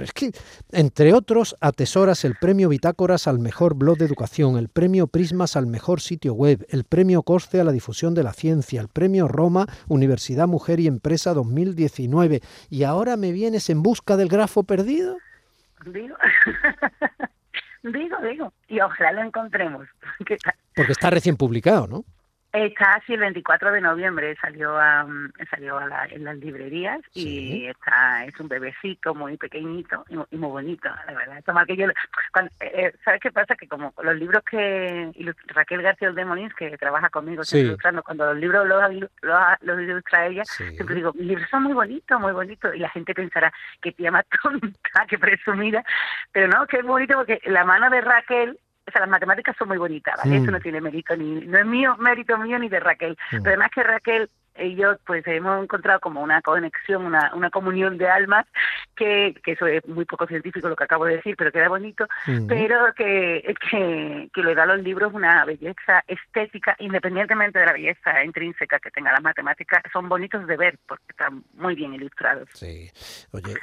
es 0.00 0.12
que, 0.12 0.30
entre 0.72 1.12
otros, 1.12 1.56
atesoras 1.60 2.24
el 2.24 2.34
premio 2.36 2.68
Bitácoras 2.68 3.26
al 3.26 3.38
mejor 3.38 3.74
blog 3.74 3.98
de 3.98 4.04
educación, 4.06 4.56
el 4.56 4.68
premio 4.68 5.06
Prismas 5.06 5.56
al 5.56 5.66
mejor 5.66 6.00
sitio 6.00 6.34
web, 6.34 6.66
el 6.70 6.84
premio 6.84 7.22
Corce 7.22 7.60
a 7.60 7.64
la 7.64 7.72
difusión 7.72 8.14
de 8.14 8.22
la 8.22 8.32
ciencia, 8.32 8.80
el 8.80 8.88
premio 8.88 9.28
Roma 9.28 9.66
Universidad 9.88 10.48
Mujer 10.48 10.80
y 10.80 10.86
Empresa 10.86 11.34
2019. 11.34 12.40
¿Y 12.70 12.84
ahora 12.84 13.16
me 13.16 13.32
vienes 13.32 13.70
en 13.70 13.82
busca 13.82 14.16
del 14.16 14.28
grafo 14.28 14.64
perdido? 14.64 15.16
Digo, 15.86 16.16
digo, 17.82 18.16
digo. 18.22 18.52
Y 18.68 18.80
ojalá 18.80 19.12
lo 19.12 19.22
encontremos. 19.22 19.86
Porque 20.74 20.92
está 20.92 21.10
recién 21.10 21.36
publicado, 21.36 21.86
¿no? 21.86 22.04
Está 22.54 22.94
así 22.94 23.14
el 23.14 23.18
24 23.18 23.72
de 23.72 23.80
noviembre, 23.80 24.36
salió 24.40 24.78
a, 24.78 25.04
salió 25.50 25.76
a 25.76 25.88
la, 25.88 26.04
en 26.06 26.22
las 26.22 26.36
librerías 26.36 27.00
y 27.12 27.66
está 27.66 28.24
es 28.26 28.38
un 28.38 28.46
bebecito 28.46 29.12
muy 29.12 29.36
pequeñito 29.36 30.04
y, 30.08 30.36
muy 30.36 30.50
bonito, 30.50 30.88
la 31.04 31.14
verdad. 31.14 31.42
Toma 31.44 31.66
que 31.66 31.76
yo, 31.76 31.88
cuando, 32.32 32.52
eh, 32.60 32.70
eh, 32.74 32.92
¿Sabes 33.04 33.20
qué 33.20 33.32
pasa? 33.32 33.56
Que 33.56 33.66
como 33.66 33.92
los 34.00 34.14
libros 34.14 34.44
que 34.48 35.10
Raquel 35.48 35.82
García 35.82 36.12
de 36.12 36.24
Molins, 36.24 36.54
que 36.54 36.78
trabaja 36.78 37.10
conmigo 37.10 37.42
ilustrando, 37.50 38.04
cuando 38.04 38.26
los 38.26 38.36
libros 38.36 38.68
los, 38.68 39.10
los, 39.62 39.80
ilustra 39.80 40.28
ella, 40.28 40.44
siempre 40.44 40.94
digo, 40.94 41.12
mis 41.14 41.26
libros 41.26 41.50
son 41.50 41.64
muy 41.64 41.72
bonitos, 41.72 42.20
muy 42.20 42.32
bonitos, 42.32 42.72
y 42.72 42.78
la 42.78 42.90
gente 42.90 43.14
pensará 43.14 43.52
que 43.82 43.90
tía 43.90 44.12
más 44.12 44.26
tonta, 44.42 45.06
que 45.08 45.18
presumida, 45.18 45.84
pero 46.30 46.46
no, 46.46 46.68
que 46.68 46.78
es 46.78 46.84
bonito 46.84 47.16
porque 47.16 47.40
la 47.46 47.64
mano 47.64 47.90
de 47.90 48.00
Raquel 48.00 48.60
o 48.86 48.90
sea, 48.90 49.00
las 49.00 49.10
matemáticas 49.10 49.56
son 49.58 49.68
muy 49.68 49.78
bonitas, 49.78 50.14
¿vale? 50.22 50.36
Eso 50.36 50.50
no 50.50 50.60
tiene 50.60 50.80
mérito 50.80 51.16
ni, 51.16 51.46
no 51.46 51.58
es 51.58 51.66
mío, 51.66 51.96
mérito 51.98 52.36
mío 52.38 52.58
ni 52.58 52.68
de 52.68 52.80
Raquel. 52.80 53.12
Mm. 53.12 53.42
Pero 53.42 53.48
además 53.48 53.70
que 53.74 53.82
Raquel 53.82 54.30
yo 54.76 54.96
pues 55.06 55.26
hemos 55.26 55.62
encontrado 55.62 56.00
como 56.00 56.22
una 56.22 56.40
conexión, 56.42 57.04
una, 57.04 57.32
una 57.34 57.50
comunión 57.50 57.98
de 57.98 58.08
almas, 58.08 58.46
que, 58.94 59.34
que 59.42 59.52
eso 59.52 59.66
es 59.66 59.86
muy 59.86 60.04
poco 60.04 60.26
científico 60.26 60.68
lo 60.68 60.76
que 60.76 60.84
acabo 60.84 61.06
de 61.06 61.16
decir, 61.16 61.34
pero 61.36 61.50
queda 61.50 61.68
bonito, 61.68 62.06
pero 62.48 62.92
que, 62.94 63.54
que, 63.70 64.30
que 64.32 64.42
le 64.42 64.54
da 64.54 64.62
a 64.62 64.66
los 64.66 64.80
libros 64.80 65.12
una 65.12 65.44
belleza 65.44 66.04
estética, 66.06 66.76
independientemente 66.78 67.58
de 67.58 67.66
la 67.66 67.72
belleza 67.72 68.24
intrínseca 68.24 68.78
que 68.78 68.90
tenga 68.90 69.12
las 69.12 69.22
matemáticas, 69.22 69.82
son 69.92 70.08
bonitos 70.08 70.46
de 70.46 70.56
ver 70.56 70.78
porque 70.86 71.04
están 71.10 71.44
muy 71.54 71.74
bien 71.74 71.94
ilustrados. 71.94 72.48
Sí, 72.54 72.90
oye, 73.32 73.54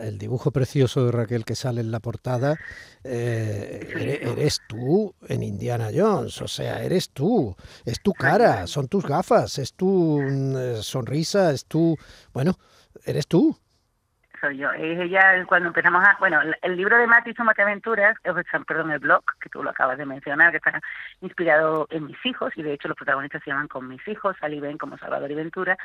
el 0.00 0.18
dibujo 0.18 0.50
precioso 0.50 1.06
de 1.06 1.12
Raquel 1.12 1.44
que 1.44 1.54
sale 1.54 1.80
en 1.80 1.90
la 1.90 2.00
portada, 2.00 2.56
eh, 3.04 4.22
eres, 4.36 4.60
tú 4.66 5.14
en 5.28 5.42
Indiana 5.42 5.88
Jones, 5.94 6.40
o 6.42 6.48
sea, 6.48 6.82
eres 6.82 7.10
tú, 7.10 7.56
es 7.84 8.00
tu 8.02 8.12
cara, 8.12 8.66
son 8.66 8.88
tus 8.88 9.04
gafas, 9.06 9.58
es 9.58 9.74
tu 9.74 10.01
eh, 10.20 10.82
sonrisa, 10.82 11.50
es 11.50 11.66
tú, 11.66 11.96
bueno, 12.32 12.58
eres 13.04 13.26
tú. 13.26 13.56
Soy 14.40 14.56
yo. 14.56 14.72
Es 14.72 14.98
ella 14.98 15.44
cuando 15.46 15.68
empezamos 15.68 16.04
a... 16.04 16.16
Bueno, 16.18 16.40
el 16.62 16.76
libro 16.76 16.98
de 16.98 17.06
Mati 17.06 17.32
son 17.32 17.48
Aventuras, 17.48 18.16
perdón, 18.66 18.90
el 18.90 18.98
blog, 18.98 19.22
que 19.40 19.48
tú 19.48 19.62
lo 19.62 19.70
acabas 19.70 19.98
de 19.98 20.04
mencionar, 20.04 20.50
que 20.50 20.56
está 20.56 20.80
inspirado 21.20 21.86
en 21.90 22.06
mis 22.06 22.26
hijos, 22.26 22.52
y 22.56 22.62
de 22.64 22.72
hecho 22.72 22.88
los 22.88 22.96
protagonistas 22.96 23.40
se 23.44 23.50
llaman 23.50 23.68
con 23.68 23.86
mis 23.86 24.06
hijos, 24.08 24.36
Sally 24.40 24.58
Ben 24.58 24.78
como 24.78 24.98
Salvador 24.98 25.30
y 25.30 25.36
Ventura. 25.36 25.78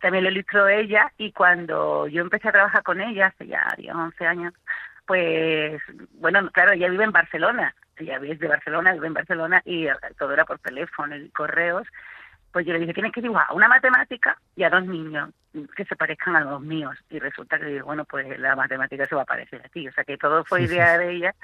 También 0.00 0.24
lo 0.24 0.30
ilustró 0.30 0.66
ella, 0.66 1.12
y 1.18 1.32
cuando 1.32 2.08
yo 2.08 2.22
empecé 2.22 2.48
a 2.48 2.52
trabajar 2.52 2.82
con 2.82 3.02
ella, 3.02 3.26
hace 3.26 3.46
ya 3.46 3.66
10, 3.76 3.94
11 3.94 4.26
años, 4.26 4.54
pues, 5.04 5.82
bueno, 6.12 6.48
claro, 6.52 6.72
ella 6.72 6.88
vive 6.88 7.04
en 7.04 7.12
Barcelona, 7.12 7.74
ella 7.96 8.18
es 8.22 8.38
de 8.38 8.48
Barcelona, 8.48 8.94
vive 8.94 9.08
en 9.08 9.14
Barcelona, 9.14 9.60
y 9.66 9.88
todo 10.18 10.32
era 10.32 10.46
por 10.46 10.58
teléfono 10.60 11.16
y 11.16 11.28
correos, 11.30 11.86
pues 12.52 12.66
yo 12.66 12.72
le 12.72 12.80
dije, 12.80 12.94
tienes 12.94 13.12
que 13.12 13.22
dibujar 13.22 13.46
a 13.48 13.54
una 13.54 13.68
matemática 13.68 14.36
y 14.56 14.64
a 14.64 14.70
dos 14.70 14.84
niños 14.84 15.30
que 15.76 15.84
se 15.84 15.96
parezcan 15.96 16.36
a 16.36 16.40
los 16.40 16.60
míos. 16.60 16.96
Y 17.08 17.18
resulta 17.18 17.58
que, 17.58 17.82
bueno, 17.82 18.04
pues 18.04 18.38
la 18.38 18.56
matemática 18.56 19.06
se 19.06 19.14
va 19.14 19.22
a 19.22 19.26
parecer 19.26 19.62
a 19.64 19.68
ti. 19.68 19.86
O 19.88 19.92
sea 19.92 20.04
que 20.04 20.16
todo 20.16 20.44
fue 20.44 20.62
idea 20.62 20.98
de 20.98 21.12
ella. 21.12 21.34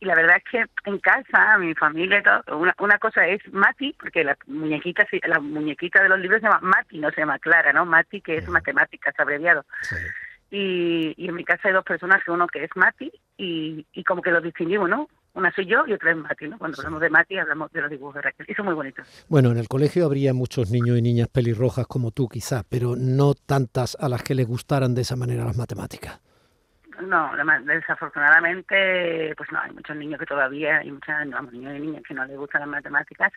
Y 0.00 0.06
la 0.06 0.14
verdad 0.14 0.38
es 0.38 0.44
que 0.50 0.64
en 0.90 0.98
casa, 0.98 1.58
mi 1.58 1.74
familia 1.74 2.18
y 2.18 2.22
todo, 2.22 2.58
una, 2.58 2.74
una 2.78 2.98
cosa 2.98 3.26
es 3.26 3.40
Mati, 3.52 3.94
porque 3.98 4.24
la 4.24 4.36
muñequita, 4.46 5.06
la 5.24 5.40
muñequita 5.40 6.02
de 6.02 6.08
los 6.08 6.18
libros 6.18 6.40
se 6.40 6.46
llama 6.46 6.60
Mati, 6.62 6.98
no 6.98 7.10
se 7.10 7.20
llama 7.20 7.38
Clara, 7.38 7.72
¿no? 7.72 7.84
Mati, 7.84 8.22
que 8.22 8.38
es 8.38 8.48
matemáticas, 8.48 9.14
abreviado. 9.18 9.66
Y, 10.50 11.14
y 11.16 11.28
en 11.28 11.34
mi 11.34 11.44
casa 11.44 11.68
hay 11.68 11.74
dos 11.74 11.84
personas, 11.84 12.26
uno 12.26 12.46
que 12.46 12.64
es 12.64 12.70
Mati 12.74 13.12
y, 13.36 13.86
y 13.92 14.04
como 14.04 14.22
que 14.22 14.30
los 14.30 14.42
distinguimos, 14.42 14.88
¿no? 14.88 15.08
Una 15.40 15.50
soy 15.52 15.64
yo 15.64 15.86
y 15.86 15.94
otra 15.94 16.10
es 16.10 16.18
Mati, 16.18 16.48
¿no? 16.48 16.58
Cuando 16.58 16.76
hablamos 16.78 17.00
de 17.00 17.08
Mati 17.08 17.38
hablamos 17.38 17.72
de 17.72 17.80
los 17.80 17.90
dibujos 17.90 18.16
de 18.16 18.20
Raquel. 18.20 18.44
Y 18.46 18.54
son 18.54 18.66
muy 18.66 18.74
bonitos. 18.74 19.24
Bueno, 19.30 19.50
en 19.50 19.56
el 19.56 19.68
colegio 19.68 20.04
habría 20.04 20.34
muchos 20.34 20.70
niños 20.70 20.98
y 20.98 21.02
niñas 21.02 21.28
pelirrojas 21.28 21.86
como 21.86 22.10
tú 22.10 22.28
quizá, 22.28 22.62
pero 22.68 22.94
no 22.94 23.32
tantas 23.32 23.96
a 23.98 24.10
las 24.10 24.22
que 24.22 24.34
les 24.34 24.46
gustaran 24.46 24.94
de 24.94 25.00
esa 25.00 25.16
manera 25.16 25.46
las 25.46 25.56
matemáticas. 25.56 26.20
No, 27.00 27.32
desafortunadamente, 27.64 29.34
pues 29.34 29.50
no, 29.50 29.60
hay 29.60 29.72
muchos 29.72 29.96
niños 29.96 30.20
que 30.20 30.26
todavía, 30.26 30.76
hay 30.80 30.90
muchos 30.90 31.14
niños 31.50 31.74
y 31.74 31.80
niñas 31.80 32.02
que 32.06 32.12
no 32.12 32.26
les 32.26 32.36
gustan 32.36 32.60
las 32.60 32.68
matemáticas. 32.68 33.32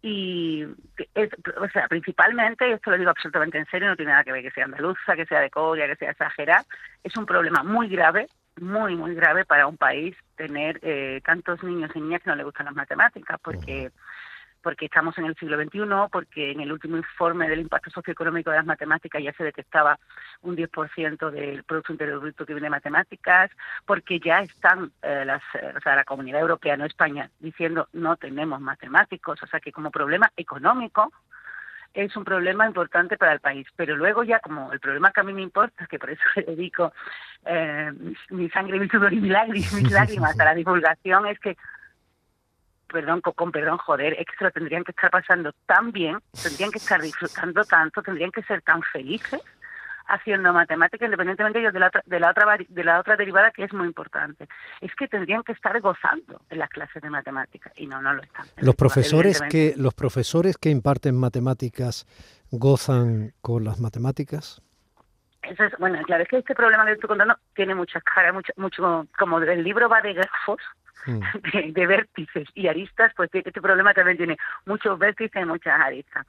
Y, 0.00 0.64
o 0.64 1.68
sea, 1.70 1.86
principalmente, 1.88 2.66
y 2.66 2.72
esto 2.72 2.92
lo 2.92 2.96
digo 2.96 3.10
absolutamente 3.10 3.58
en 3.58 3.66
serio, 3.66 3.88
no 3.88 3.96
tiene 3.96 4.12
nada 4.12 4.24
que 4.24 4.32
ver 4.32 4.42
que 4.42 4.50
sea 4.52 4.64
andaluza, 4.64 5.14
que 5.14 5.26
sea 5.26 5.40
de 5.40 5.50
Coria, 5.50 5.86
que 5.86 5.96
sea 5.96 6.12
exagerada, 6.12 6.64
es 7.04 7.14
un 7.18 7.26
problema 7.26 7.62
muy 7.62 7.88
grave 7.90 8.26
muy, 8.60 8.96
muy 8.96 9.14
grave 9.14 9.44
para 9.44 9.66
un 9.66 9.76
país 9.76 10.16
tener 10.36 10.78
eh, 10.82 11.20
tantos 11.24 11.62
niños 11.62 11.90
y 11.94 12.00
niñas 12.00 12.22
que 12.22 12.30
no 12.30 12.36
les 12.36 12.44
gustan 12.44 12.66
las 12.66 12.74
matemáticas, 12.74 13.38
porque 13.42 13.90
porque 14.62 14.86
estamos 14.86 15.16
en 15.18 15.24
el 15.24 15.34
siglo 15.36 15.56
XXI, 15.56 15.80
porque 16.12 16.50
en 16.50 16.60
el 16.60 16.72
último 16.72 16.96
informe 16.96 17.48
del 17.48 17.60
impacto 17.60 17.90
socioeconómico 17.90 18.50
de 18.50 18.56
las 18.56 18.66
matemáticas 18.66 19.22
ya 19.22 19.32
se 19.32 19.44
detectaba 19.44 19.98
un 20.42 20.56
10% 20.56 21.30
del 21.30 21.64
Producto 21.64 21.92
Interior 21.92 22.20
Bruto 22.20 22.44
que 22.44 22.52
viene 22.52 22.66
de 22.66 22.70
matemáticas, 22.70 23.50
porque 23.86 24.20
ya 24.20 24.40
están 24.40 24.92
eh, 25.02 25.24
las, 25.24 25.42
eh, 25.54 25.72
o 25.76 25.80
sea, 25.80 25.96
la 25.96 26.04
Comunidad 26.04 26.40
Europea, 26.40 26.76
no 26.76 26.84
España, 26.84 27.30
diciendo 27.38 27.88
no 27.92 28.16
tenemos 28.16 28.60
matemáticos, 28.60 29.42
o 29.42 29.46
sea 29.46 29.60
que 29.60 29.72
como 29.72 29.90
problema 29.90 30.30
económico 30.36 31.10
es 31.94 32.16
un 32.16 32.24
problema 32.24 32.66
importante 32.66 33.16
para 33.16 33.32
el 33.32 33.40
país. 33.40 33.66
Pero 33.76 33.96
luego 33.96 34.22
ya 34.24 34.40
como 34.40 34.72
el 34.72 34.80
problema 34.80 35.12
que 35.12 35.20
a 35.20 35.24
mí 35.24 35.32
me 35.32 35.42
importa, 35.42 35.86
que 35.86 35.98
por 35.98 36.10
eso 36.10 36.22
le 36.36 36.42
dedico 36.42 36.92
eh, 37.46 37.92
mi 38.30 38.48
sangre, 38.50 38.78
mi 38.78 38.88
sudor 38.88 39.12
y 39.12 39.20
mis 39.20 39.90
lágrimas 39.90 40.38
a 40.38 40.44
la 40.44 40.54
divulgación, 40.54 41.26
es 41.26 41.38
que 41.38 41.56
perdón, 42.90 43.20
con, 43.20 43.52
perdón, 43.52 43.78
joder, 43.78 44.14
es 44.14 44.26
que 44.26 44.36
se 44.36 44.44
lo 44.44 44.50
tendrían 44.50 44.82
que 44.82 44.90
estar 44.90 45.10
pasando 45.10 45.52
tan 45.64 45.92
bien, 45.92 46.18
tendrían 46.42 46.72
que 46.72 46.78
estar 46.78 47.00
disfrutando 47.00 47.64
tanto, 47.64 48.02
tendrían 48.02 48.32
que 48.32 48.42
ser 48.42 48.62
tan 48.62 48.82
felices 48.82 49.40
haciendo 50.10 50.52
matemáticas, 50.52 51.06
independientemente 51.06 51.60
de 51.60 51.78
la, 51.78 51.86
otra, 51.86 52.02
de 52.04 52.20
la 52.20 52.30
otra 52.30 52.58
de 52.68 52.84
la 52.84 53.00
otra 53.00 53.16
derivada 53.16 53.50
que 53.50 53.64
es 53.64 53.72
muy 53.72 53.86
importante. 53.86 54.48
Es 54.80 54.94
que 54.96 55.08
tendrían 55.08 55.42
que 55.42 55.52
estar 55.52 55.78
gozando 55.80 56.42
en 56.50 56.58
las 56.58 56.68
clases 56.68 57.02
de 57.02 57.10
matemáticas 57.10 57.72
y 57.76 57.86
no, 57.86 58.02
no 58.02 58.12
lo 58.12 58.22
están. 58.22 58.46
Los 58.58 58.74
profesores 58.74 59.40
que 59.42 59.74
los 59.76 59.94
profesores 59.94 60.58
que 60.58 60.70
imparten 60.70 61.16
matemáticas 61.16 62.06
gozan 62.50 63.32
con 63.40 63.64
las 63.64 63.80
matemáticas. 63.80 64.60
Eso 65.42 65.64
es, 65.64 65.72
bueno, 65.78 65.98
claro, 66.02 66.22
es 66.22 66.28
que 66.28 66.38
este 66.38 66.54
problema 66.54 66.84
que 66.84 66.92
estoy 66.92 67.08
contando 67.08 67.36
tiene 67.54 67.74
muchas 67.74 68.02
caras, 68.02 68.34
mucho, 68.34 68.52
mucho, 68.56 69.06
como 69.18 69.38
el 69.38 69.64
libro 69.64 69.88
va 69.88 70.02
de 70.02 70.12
grafos, 70.12 70.60
mm. 71.06 71.20
de, 71.72 71.86
vértices 71.86 72.48
y 72.54 72.68
aristas, 72.68 73.12
pues 73.16 73.30
este 73.32 73.60
problema 73.62 73.94
también 73.94 74.18
tiene 74.18 74.36
muchos 74.66 74.98
vértices 74.98 75.42
y 75.42 75.46
muchas 75.46 75.80
aristas 75.80 76.26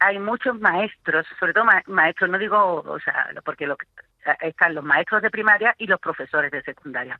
hay 0.00 0.18
muchos 0.18 0.58
maestros, 0.60 1.26
sobre 1.38 1.52
todo 1.52 1.64
maestros, 1.86 2.30
no 2.30 2.38
digo, 2.38 2.82
o 2.86 3.00
sea, 3.00 3.30
porque 3.44 3.66
lo, 3.66 3.76
están 4.40 4.74
los 4.74 4.84
maestros 4.84 5.22
de 5.22 5.30
primaria 5.30 5.74
y 5.78 5.86
los 5.86 6.00
profesores 6.00 6.50
de 6.50 6.62
secundaria. 6.62 7.18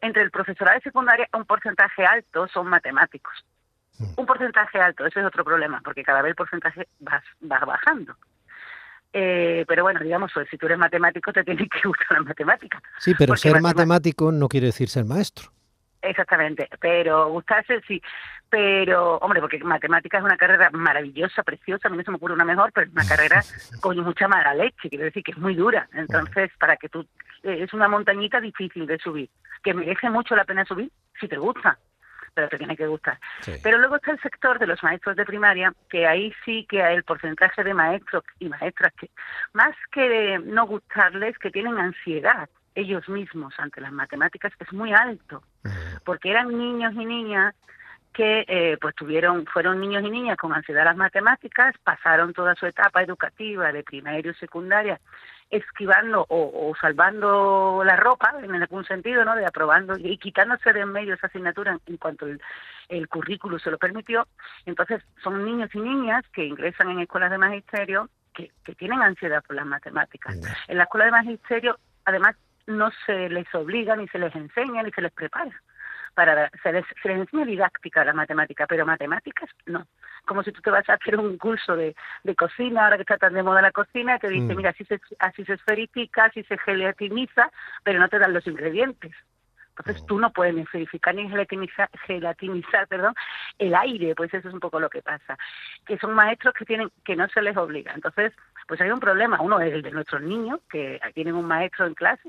Entre 0.00 0.22
el 0.22 0.30
profesorado 0.30 0.76
de 0.76 0.82
secundaria, 0.82 1.28
un 1.32 1.44
porcentaje 1.44 2.04
alto 2.04 2.48
son 2.48 2.68
matemáticos. 2.68 3.44
Mm. 3.98 4.04
Un 4.16 4.26
porcentaje 4.26 4.80
alto, 4.80 5.06
eso 5.06 5.20
es 5.20 5.26
otro 5.26 5.44
problema, 5.44 5.80
porque 5.84 6.02
cada 6.02 6.22
vez 6.22 6.30
el 6.30 6.36
porcentaje 6.36 6.88
va, 7.06 7.22
va 7.50 7.58
bajando. 7.60 8.16
Eh, 9.12 9.64
pero 9.66 9.82
bueno, 9.84 10.00
digamos, 10.00 10.30
pues, 10.34 10.48
si 10.50 10.58
tú 10.58 10.66
eres 10.66 10.78
matemático 10.78 11.32
te 11.32 11.42
tiene 11.42 11.68
que 11.68 11.88
gustar 11.88 12.18
las 12.18 12.26
matemáticas. 12.26 12.82
Sí, 12.98 13.14
pero 13.16 13.36
ser 13.36 13.60
matemático 13.60 14.32
no 14.32 14.48
quiere 14.48 14.66
decir 14.66 14.88
ser 14.88 15.04
maestro. 15.04 15.50
Exactamente, 16.00 16.68
pero 16.80 17.28
gustarse 17.28 17.80
sí, 17.86 18.00
pero 18.48 19.16
hombre, 19.16 19.40
porque 19.40 19.58
matemáticas 19.58 20.20
es 20.20 20.24
una 20.24 20.36
carrera 20.36 20.70
maravillosa, 20.70 21.42
preciosa, 21.42 21.88
a 21.88 21.90
mí 21.90 21.96
no 21.96 22.04
se 22.04 22.10
me 22.10 22.16
ocurre 22.18 22.34
una 22.34 22.44
mejor, 22.44 22.72
pero 22.72 22.86
es 22.86 22.92
una 22.92 23.06
carrera 23.06 23.42
con 23.80 23.98
mucha 23.98 24.28
mala 24.28 24.54
leche, 24.54 24.88
quiero 24.88 25.04
decir 25.04 25.24
que 25.24 25.32
es 25.32 25.38
muy 25.38 25.56
dura, 25.56 25.88
entonces 25.92 26.50
para 26.58 26.76
que 26.76 26.88
tú, 26.88 27.00
eh, 27.42 27.64
es 27.64 27.72
una 27.72 27.88
montañita 27.88 28.40
difícil 28.40 28.86
de 28.86 28.98
subir, 28.98 29.28
que 29.62 29.74
merece 29.74 30.08
mucho 30.08 30.36
la 30.36 30.44
pena 30.44 30.64
subir 30.64 30.90
si 31.18 31.26
te 31.26 31.36
gusta, 31.36 31.76
pero 32.32 32.48
te 32.48 32.58
tiene 32.58 32.76
que 32.76 32.86
gustar. 32.86 33.18
Sí. 33.40 33.54
Pero 33.60 33.78
luego 33.78 33.96
está 33.96 34.12
el 34.12 34.20
sector 34.20 34.60
de 34.60 34.68
los 34.68 34.80
maestros 34.84 35.16
de 35.16 35.24
primaria, 35.24 35.72
que 35.90 36.06
ahí 36.06 36.32
sí 36.44 36.64
que 36.68 36.80
el 36.80 37.02
porcentaje 37.02 37.64
de 37.64 37.74
maestros 37.74 38.22
y 38.38 38.48
maestras 38.48 38.92
que, 38.94 39.10
más 39.52 39.74
que 39.90 40.38
no 40.44 40.64
gustarles, 40.66 41.36
que 41.38 41.50
tienen 41.50 41.76
ansiedad 41.76 42.48
ellos 42.78 43.08
mismos 43.08 43.54
ante 43.58 43.80
las 43.80 43.92
matemáticas, 43.92 44.52
es 44.58 44.72
muy 44.72 44.92
alto, 44.92 45.42
porque 46.04 46.30
eran 46.30 46.56
niños 46.56 46.94
y 46.94 47.04
niñas 47.04 47.54
que 48.12 48.44
eh, 48.48 48.78
pues 48.80 48.94
tuvieron, 48.94 49.46
fueron 49.46 49.80
niños 49.80 50.02
y 50.02 50.10
niñas 50.10 50.36
con 50.36 50.52
ansiedad 50.52 50.82
a 50.82 50.86
las 50.86 50.96
matemáticas, 50.96 51.74
pasaron 51.84 52.32
toda 52.32 52.54
su 52.54 52.66
etapa 52.66 53.02
educativa 53.02 53.70
de 53.70 53.82
primaria 53.82 54.30
y 54.30 54.34
secundaria 54.34 55.00
esquivando 55.50 56.26
o, 56.28 56.68
o 56.70 56.74
salvando 56.76 57.82
la 57.84 57.96
ropa 57.96 58.34
en 58.42 58.54
algún 58.54 58.84
sentido, 58.84 59.24
¿no? 59.24 59.34
De 59.34 59.46
aprobando 59.46 59.96
y 59.96 60.18
quitándose 60.18 60.72
de 60.72 60.80
en 60.80 60.92
medio 60.92 61.14
esa 61.14 61.28
asignatura 61.28 61.78
en, 61.86 61.96
cuanto 61.96 62.26
el, 62.26 62.40
el 62.88 63.08
currículo 63.08 63.58
se 63.58 63.70
lo 63.70 63.78
permitió. 63.78 64.26
Entonces 64.66 65.02
son 65.22 65.44
niños 65.44 65.70
y 65.74 65.78
niñas 65.78 66.24
que 66.32 66.44
ingresan 66.44 66.90
en 66.90 67.00
escuelas 67.00 67.30
de 67.30 67.38
magisterio 67.38 68.10
que, 68.34 68.50
que 68.64 68.74
tienen 68.74 69.00
ansiedad 69.00 69.42
por 69.42 69.56
las 69.56 69.66
matemáticas. 69.66 70.36
En 70.68 70.76
la 70.76 70.84
escuela 70.84 71.06
de 71.06 71.12
magisterio, 71.12 71.78
además, 72.04 72.36
no 72.68 72.90
se 73.06 73.28
les 73.28 73.52
obliga 73.54 73.96
ni 73.96 74.06
se 74.08 74.18
les 74.18 74.34
enseña 74.34 74.82
ni 74.82 74.90
se 74.92 75.02
les 75.02 75.12
prepara 75.12 75.50
para 76.14 76.50
se 76.62 76.72
les, 76.72 76.84
se 77.00 77.08
les 77.08 77.18
enseña 77.18 77.44
didáctica 77.44 78.04
la 78.04 78.12
matemática, 78.12 78.66
pero 78.66 78.84
matemáticas 78.84 79.48
no. 79.66 79.86
Como 80.26 80.42
si 80.42 80.50
tú 80.50 80.60
te 80.60 80.70
vas 80.70 80.88
a 80.88 80.94
hacer 80.94 81.16
un 81.16 81.38
curso 81.38 81.76
de, 81.76 81.94
de 82.24 82.34
cocina, 82.34 82.84
ahora 82.84 82.96
que 82.96 83.02
está 83.02 83.18
tan 83.18 83.34
de 83.34 83.42
moda 83.44 83.62
la 83.62 83.70
cocina, 83.70 84.18
que 84.18 84.28
dice, 84.28 84.52
Mm. 84.52 84.56
mira, 84.56 84.70
así 84.70 84.84
se, 84.84 85.00
así 85.20 85.44
se 85.44 85.52
esferifica, 85.52 86.24
así 86.24 86.42
se 86.42 86.58
gelatiniza, 86.58 87.50
pero 87.84 88.00
no 88.00 88.08
te 88.08 88.18
dan 88.18 88.34
los 88.34 88.44
ingredientes. 88.48 89.12
Entonces 89.78 90.04
tú 90.06 90.18
no 90.18 90.32
puedes 90.32 90.56
ni 90.56 90.62
esferificar 90.62 91.14
ni 91.14 91.28
gelatinizar, 91.28 91.88
gelatinizar 92.04 92.88
perdón, 92.88 93.14
el 93.58 93.76
aire, 93.76 94.16
pues 94.16 94.34
eso 94.34 94.48
es 94.48 94.54
un 94.54 94.58
poco 94.58 94.80
lo 94.80 94.90
que 94.90 95.02
pasa. 95.02 95.38
Que 95.86 95.98
son 95.98 96.14
maestros 96.14 96.52
que 96.54 96.64
tienen 96.64 96.90
que 97.04 97.14
no 97.14 97.28
se 97.28 97.42
les 97.42 97.56
obliga. 97.56 97.92
Entonces, 97.94 98.32
pues 98.66 98.80
hay 98.80 98.90
un 98.90 98.98
problema. 98.98 99.40
Uno 99.40 99.60
es 99.60 99.72
el 99.72 99.82
de 99.82 99.92
nuestros 99.92 100.20
niños, 100.20 100.58
que 100.68 101.00
tienen 101.14 101.36
un 101.36 101.44
maestro 101.44 101.86
en 101.86 101.94
clase 101.94 102.28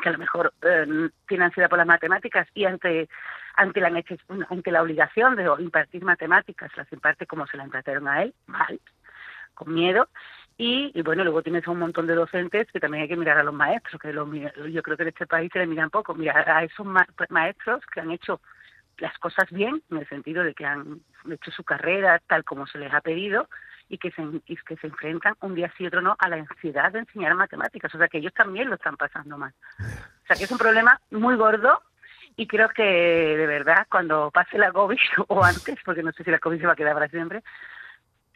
que 0.00 0.08
a 0.08 0.12
lo 0.12 0.18
mejor 0.18 0.52
eh, 0.62 1.10
tiene 1.26 1.44
ansiedad 1.44 1.68
por 1.68 1.78
las 1.78 1.86
matemáticas 1.86 2.48
y 2.54 2.64
ante 2.64 3.08
ante 3.56 3.80
la 3.80 3.88
ante 4.48 4.70
la 4.70 4.82
obligación 4.82 5.36
de 5.36 5.50
impartir 5.58 6.02
matemáticas 6.04 6.70
las 6.76 6.90
imparte 6.92 7.26
como 7.26 7.46
se 7.46 7.56
la 7.56 7.64
impartieron 7.64 8.08
a 8.08 8.22
él 8.22 8.34
mal 8.46 8.80
con 9.54 9.72
miedo. 9.74 10.08
Y, 10.56 10.92
y 10.94 11.02
bueno 11.02 11.24
luego 11.24 11.42
tienes 11.42 11.66
a 11.66 11.70
un 11.70 11.78
montón 11.78 12.06
de 12.06 12.14
docentes 12.14 12.70
que 12.72 12.80
también 12.80 13.02
hay 13.02 13.08
que 13.08 13.16
mirar 13.16 13.38
a 13.38 13.42
los 13.42 13.54
maestros 13.54 14.00
que 14.00 14.12
los 14.12 14.28
yo 14.70 14.82
creo 14.82 14.96
que 14.96 15.02
en 15.02 15.08
este 15.08 15.26
país 15.26 15.50
se 15.52 15.58
le 15.58 15.66
miran 15.66 15.90
poco. 15.90 16.14
Mirar 16.14 16.48
a 16.48 16.62
esos 16.64 16.86
ma- 16.86 17.06
maestros 17.30 17.84
que 17.86 18.00
han 18.00 18.10
hecho 18.10 18.40
las 18.98 19.18
cosas 19.18 19.50
bien 19.50 19.82
en 19.90 19.98
el 19.98 20.08
sentido 20.08 20.44
de 20.44 20.54
que 20.54 20.64
han 20.66 21.00
hecho 21.30 21.50
su 21.50 21.64
carrera 21.64 22.20
tal 22.26 22.44
como 22.44 22.66
se 22.66 22.78
les 22.78 22.92
ha 22.92 23.00
pedido 23.00 23.48
y 23.92 23.98
que 23.98 24.10
se, 24.10 24.22
y 24.46 24.56
que 24.56 24.76
se 24.78 24.86
enfrentan 24.86 25.34
un 25.42 25.54
día 25.54 25.70
sí 25.76 25.84
y 25.84 25.86
otro 25.86 26.00
no 26.00 26.16
a 26.18 26.28
la 26.30 26.36
ansiedad 26.36 26.90
de 26.90 27.00
enseñar 27.00 27.34
matemáticas. 27.34 27.94
O 27.94 27.98
sea 27.98 28.08
que 28.08 28.18
ellos 28.18 28.32
también 28.32 28.70
lo 28.70 28.76
están 28.76 28.96
pasando 28.96 29.36
mal. 29.36 29.52
O 29.78 30.26
sea 30.26 30.34
que 30.34 30.44
es 30.44 30.50
un 30.50 30.56
problema 30.56 30.98
muy 31.10 31.36
gordo 31.36 31.82
y 32.34 32.46
creo 32.46 32.70
que 32.70 32.82
de 32.82 33.46
verdad 33.46 33.86
cuando 33.90 34.30
pase 34.30 34.56
la 34.56 34.72
COVID 34.72 34.96
o 35.28 35.44
antes, 35.44 35.78
porque 35.84 36.02
no 36.02 36.10
sé 36.12 36.24
si 36.24 36.30
la 36.30 36.38
COVID 36.38 36.58
se 36.58 36.66
va 36.66 36.72
a 36.72 36.76
quedar 36.76 36.94
para 36.94 37.08
siempre, 37.08 37.42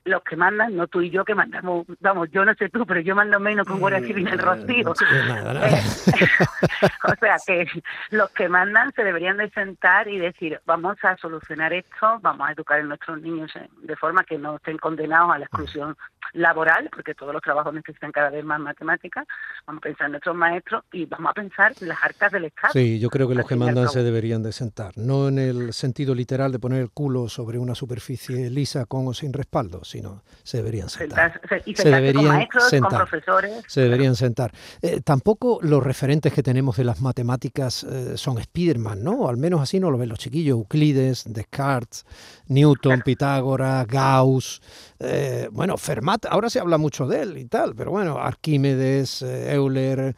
los 0.06 0.22
que 0.22 0.36
mandan, 0.36 0.74
no 0.76 0.86
tú 0.86 1.02
y 1.02 1.10
yo 1.10 1.24
que 1.24 1.34
mandamos, 1.34 1.84
vamos, 2.00 2.28
yo 2.30 2.44
no 2.44 2.54
sé 2.54 2.68
tú, 2.68 2.86
pero 2.86 3.00
yo 3.00 3.14
mando 3.14 3.38
menos 3.40 3.66
con 3.66 3.78
Guardia 3.80 4.00
Civil 4.06 4.26
en 4.28 4.32
el 4.34 4.38
Rocío. 4.38 4.94
Nada, 5.28 5.52
nada. 5.54 5.68
Eh, 5.68 5.82
o 7.04 7.14
sea 7.20 7.36
que 7.46 7.66
los 8.10 8.30
que 8.30 8.48
mandan 8.48 8.92
se 8.94 9.02
deberían 9.04 9.36
de 9.36 9.50
sentar 9.50 10.08
y 10.08 10.18
decir, 10.18 10.60
vamos 10.64 10.96
a 11.02 11.16
solucionar 11.16 11.72
esto, 11.72 12.18
vamos 12.22 12.48
a 12.48 12.52
educar 12.52 12.80
a 12.80 12.82
nuestros 12.84 13.20
niños 13.20 13.50
en- 13.56 13.68
de 13.86 13.96
forma 13.96 14.24
que 14.24 14.38
no 14.38 14.56
estén 14.56 14.78
condenados 14.78 15.34
a 15.34 15.38
la 15.38 15.44
exclusión 15.46 15.96
laboral, 16.32 16.88
porque 16.92 17.14
todos 17.14 17.32
los 17.32 17.42
trabajos 17.42 17.72
necesitan 17.74 18.12
cada 18.12 18.30
vez 18.30 18.44
más 18.44 18.60
matemáticas, 18.60 19.26
vamos 19.66 19.80
a 19.80 19.84
pensar 19.84 20.06
en 20.06 20.12
nuestros 20.12 20.36
maestros 20.36 20.84
y 20.92 21.06
vamos 21.06 21.30
a 21.30 21.34
pensar 21.34 21.72
en 21.80 21.88
las 21.88 22.02
arcas 22.02 22.32
del 22.32 22.44
Estado. 22.46 22.72
Sí, 22.72 22.98
yo 22.98 23.10
creo 23.10 23.28
que 23.28 23.34
los 23.34 23.46
que 23.46 23.56
mandan 23.56 23.88
se 23.88 24.02
deberían 24.02 24.42
de 24.42 24.52
sentar, 24.52 24.92
no 24.96 25.28
en 25.28 25.38
el 25.38 25.72
sentido 25.72 26.14
literal 26.14 26.52
de 26.52 26.58
poner 26.58 26.80
el 26.82 26.90
culo 26.90 27.28
sobre 27.28 27.58
una 27.58 27.74
superficie 27.74 28.50
lisa 28.50 28.86
con 28.86 29.06
o 29.08 29.14
sin 29.14 29.32
respaldo, 29.32 29.84
sino 29.96 30.22
se 30.42 30.58
deberían 30.58 30.90
sentar. 30.90 31.40
Y 31.64 31.74
Se 31.74 31.88
deberían 31.90 32.26
con 32.26 32.34
maestros, 32.36 32.68
sentar. 32.68 32.90
con 32.90 32.98
profesores. 32.98 33.64
Se 33.66 33.80
deberían 33.80 34.14
sentar. 34.14 34.52
Eh, 34.82 35.00
tampoco 35.02 35.58
los 35.62 35.82
referentes 35.82 36.34
que 36.34 36.42
tenemos 36.42 36.76
de 36.76 36.84
las 36.84 37.00
matemáticas 37.00 37.82
eh, 37.84 38.12
son 38.18 38.42
Spiderman, 38.42 39.02
¿no? 39.02 39.26
Al 39.28 39.38
menos 39.38 39.62
así 39.62 39.80
no 39.80 39.90
lo 39.90 39.96
ven 39.96 40.10
los 40.10 40.18
chiquillos. 40.18 40.58
Euclides, 40.58 41.24
Descartes, 41.26 42.04
Newton, 42.48 43.00
Pitágoras, 43.02 43.86
Gauss. 43.86 44.60
eh, 44.98 45.48
bueno, 45.50 45.78
Fermat, 45.78 46.26
ahora 46.26 46.50
se 46.50 46.60
habla 46.60 46.76
mucho 46.76 47.06
de 47.06 47.22
él 47.22 47.38
y 47.38 47.46
tal, 47.46 47.74
pero 47.74 47.90
bueno, 47.90 48.18
Arquímedes, 48.18 49.22
Euler, 49.22 50.14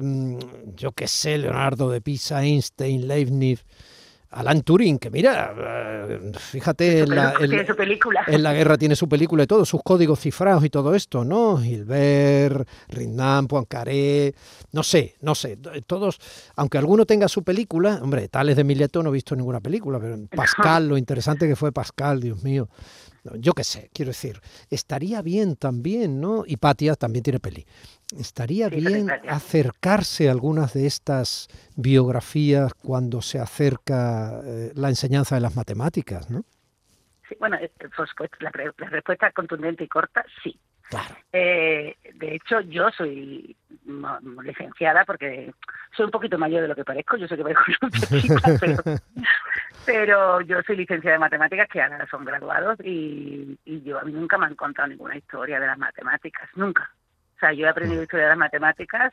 mm, 0.00 0.38
yo 0.76 0.92
qué 0.92 1.06
sé, 1.08 1.36
Leonardo 1.36 1.90
de 1.90 2.00
Pisa, 2.00 2.42
Einstein, 2.42 3.06
Leibniz. 3.06 3.64
Alan 4.34 4.62
Turing, 4.62 4.98
que 4.98 5.10
mira, 5.10 5.54
eh, 6.08 6.32
fíjate, 6.38 7.00
en 7.00 7.10
la, 7.14 7.34
en- 7.40 7.48
Tiene 7.50 7.66
su 7.66 7.76
película. 7.76 8.22
en 8.26 8.42
la 8.42 8.52
guerra 8.52 8.76
tiene 8.76 8.96
su 8.96 9.08
película 9.08 9.44
y 9.44 9.46
todo, 9.46 9.64
sus 9.64 9.80
códigos 9.82 10.20
cifrados 10.20 10.64
y 10.64 10.70
todo 10.70 10.94
esto, 10.94 11.24
¿no? 11.24 11.58
Gilbert, 11.58 12.68
Rindan, 12.88 13.46
Poincaré, 13.46 14.34
no 14.72 14.82
sé, 14.82 15.14
no 15.20 15.34
sé, 15.34 15.56
todos, 15.86 16.18
aunque 16.56 16.78
alguno 16.78 17.06
tenga 17.06 17.28
su 17.28 17.42
película, 17.44 18.00
hombre, 18.02 18.28
Tales 18.28 18.56
de 18.56 18.64
Mileto 18.64 19.02
no 19.02 19.10
he 19.10 19.12
visto 19.12 19.36
ninguna 19.36 19.60
película, 19.60 19.98
pero 20.00 20.16
Pascal, 20.34 20.88
lo 20.88 20.98
interesante 20.98 21.46
que 21.46 21.56
fue 21.56 21.72
Pascal, 21.72 22.20
Dios 22.20 22.42
mío, 22.42 22.68
yo 23.38 23.52
qué 23.52 23.64
sé, 23.64 23.90
quiero 23.92 24.10
decir, 24.10 24.40
estaría 24.70 25.22
bien 25.22 25.56
también, 25.56 26.20
¿no? 26.20 26.44
Y 26.46 26.56
Patia 26.56 26.94
también 26.94 27.22
tiene 27.22 27.40
peli. 27.40 27.66
Estaría 28.18 28.68
Sí, 28.68 28.76
bien 28.76 29.10
acercarse 29.28 30.28
a 30.28 30.32
algunas 30.32 30.74
de 30.74 30.86
estas 30.86 31.48
biografías 31.76 32.74
cuando 32.74 33.22
se 33.22 33.38
acerca 33.38 34.40
eh, 34.44 34.72
la 34.74 34.88
enseñanza 34.88 35.34
de 35.34 35.40
las 35.40 35.56
matemáticas, 35.56 36.30
¿no? 36.30 36.44
Sí, 37.28 37.36
bueno, 37.40 37.56
por 37.96 38.08
supuesto, 38.08 38.36
la 38.40 38.50
respuesta 38.50 39.32
contundente 39.32 39.84
y 39.84 39.88
corta, 39.88 40.24
sí. 40.42 40.58
Claro. 40.88 41.14
Eh, 41.32 41.96
de 42.14 42.34
hecho, 42.34 42.60
yo 42.60 42.90
soy 42.90 43.56
licenciada 44.42 45.04
porque 45.04 45.52
soy 45.96 46.06
un 46.06 46.10
poquito 46.10 46.38
mayor 46.38 46.62
de 46.62 46.68
lo 46.68 46.74
que 46.74 46.84
parezco. 46.84 47.16
Yo 47.16 47.26
sé 47.26 47.36
que 47.36 47.42
parezco 47.42 47.62
una 47.82 48.58
pero, 48.60 48.82
pero 49.86 50.40
yo 50.42 50.62
soy 50.62 50.76
licenciada 50.76 51.14
de 51.14 51.20
matemáticas 51.20 51.68
que 51.68 51.82
ahora 51.82 52.06
son 52.10 52.24
graduados 52.24 52.78
y, 52.84 53.58
y 53.64 53.82
yo 53.82 53.98
a 53.98 54.04
mí 54.04 54.12
nunca 54.12 54.38
me 54.38 54.46
han 54.46 54.54
contado 54.54 54.88
ninguna 54.88 55.16
historia 55.16 55.58
de 55.58 55.66
las 55.66 55.78
matemáticas, 55.78 56.48
nunca. 56.54 56.90
O 57.36 57.38
sea, 57.40 57.52
yo 57.52 57.66
he 57.66 57.68
aprendido 57.68 58.02
historia 58.02 58.26
de 58.26 58.30
las 58.30 58.38
matemáticas 58.38 59.12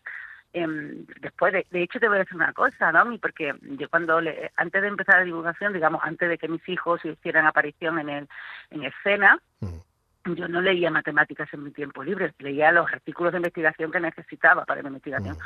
em, 0.54 1.06
después 1.22 1.54
de, 1.54 1.66
de 1.72 1.84
hecho 1.84 2.00
te 2.00 2.08
voy 2.08 2.18
a 2.18 2.20
decir 2.20 2.36
una 2.36 2.54
cosa, 2.54 2.92
¿no? 2.92 3.18
Porque 3.20 3.56
yo 3.62 3.90
cuando 3.90 4.22
le, 4.22 4.52
antes 4.58 4.82
de 4.82 4.88
empezar 4.90 5.20
la 5.20 5.26
divulgación, 5.26 5.74
digamos, 5.74 6.02
antes 6.04 6.30
de 6.30 6.38
que 6.38 6.48
mis 6.48 6.68
hijos 6.70 7.04
hicieran 7.06 7.46
aparición 7.46 8.00
en 8.00 8.10
el 8.10 8.28
en 8.70 8.84
escena, 8.84 9.40
Mm. 9.62 9.80
Yo 10.26 10.48
no 10.48 10.62
leía 10.62 10.92
matemáticas 10.92 11.52
en 11.54 11.64
mi 11.64 11.72
tiempo 11.72 12.04
libre, 12.04 12.34
leía 12.40 12.72
los 12.72 12.92
artículos 12.92 13.32
de 13.34 13.40
investigación 13.40 13.92
que 13.92 14.00
necesitaba 14.00 14.66
para 14.66 14.82
mi 14.82 14.88
investigación, 14.88 15.38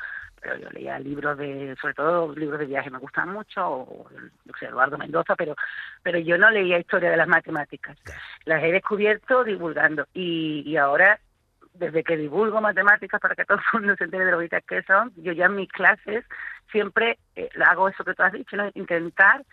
pero 0.42 0.58
yo 0.58 0.70
leía 0.72 1.00
libros 1.00 1.38
de, 1.38 1.76
sobre 1.80 1.94
todo 1.94 2.36
libros 2.36 2.60
de 2.60 2.66
viaje 2.66 2.90
me 2.90 3.00
gustan 3.00 3.32
mucho, 3.32 3.66
o 3.66 4.10
no 4.10 4.54
sé, 4.60 4.66
Eduardo 4.66 4.98
Mendoza, 4.98 5.36
pero 5.36 5.56
pero 6.04 6.20
yo 6.20 6.38
no 6.38 6.50
leía 6.50 6.80
historia 6.80 7.10
de 7.10 7.18
las 7.18 7.28
matemáticas. 7.28 7.98
Las 8.46 8.64
he 8.64 8.72
descubierto 8.72 9.44
divulgando 9.44 10.08
y, 10.14 10.64
y 10.66 10.78
ahora 10.78 11.20
desde 11.74 12.04
que 12.04 12.18
divulgo 12.18 12.62
matemáticas 12.62 13.20
para 13.20 13.36
que 13.36 13.46
todo 13.46 13.58
el 13.74 13.80
mundo 13.80 13.96
se 13.98 14.06
entere 14.06 14.26
de 14.26 14.32
lo 14.32 14.40
que 14.40 14.84
son, 14.84 15.12
yo 15.18 15.32
ya 15.32 15.46
en 15.46 15.56
mis 15.56 15.70
clases 15.70 16.26
siempre 16.72 17.18
eh, 17.36 17.50
hago 17.66 17.90
eso 17.90 18.04
que 18.04 18.14
tú 18.14 18.24
has 18.24 18.34
dicho, 18.34 18.56
¿no? 18.56 18.70
intentar 18.74 19.44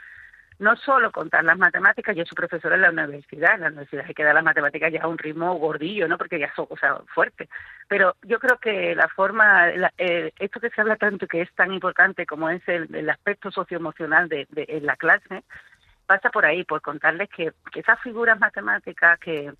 no 0.62 0.76
solo 0.76 1.10
contar 1.10 1.44
las 1.44 1.58
matemáticas, 1.58 2.14
yo 2.14 2.24
soy 2.24 2.36
profesora 2.36 2.76
en 2.76 2.82
la 2.82 2.90
universidad, 2.90 3.54
en 3.56 3.60
la 3.62 3.66
universidad 3.68 4.04
hay 4.06 4.14
que 4.14 4.22
dar 4.24 4.34
las 4.34 4.44
matemáticas 4.44 4.92
ya 4.92 5.02
a 5.02 5.08
un 5.08 5.18
ritmo 5.18 5.54
gordillo, 5.56 6.06
¿no? 6.06 6.16
Porque 6.16 6.38
ya 6.38 6.54
son 6.54 6.66
cosas 6.66 7.00
fuertes. 7.14 7.48
Pero 7.88 8.14
yo 8.22 8.38
creo 8.38 8.58
que 8.58 8.94
la 8.94 9.08
forma, 9.08 9.66
la- 9.72 9.92
eh, 9.98 10.32
esto 10.38 10.60
que 10.60 10.70
se 10.70 10.80
habla 10.80 10.96
tanto 10.96 11.26
que 11.26 11.42
es 11.42 11.52
tan 11.54 11.72
importante 11.72 12.26
como 12.26 12.48
es 12.48 12.62
el, 12.68 12.94
el 12.94 13.10
aspecto 13.10 13.50
socioemocional 13.50 14.28
de, 14.28 14.46
de, 14.50 14.64
en 14.68 14.86
la 14.86 14.96
clase, 14.96 15.42
pasa 16.06 16.30
por 16.30 16.46
ahí, 16.46 16.64
por 16.64 16.80
contarles 16.80 17.28
que, 17.30 17.52
que 17.72 17.80
esas 17.80 18.00
figuras 18.00 18.38
matemáticas 18.38 19.18
que, 19.18 19.52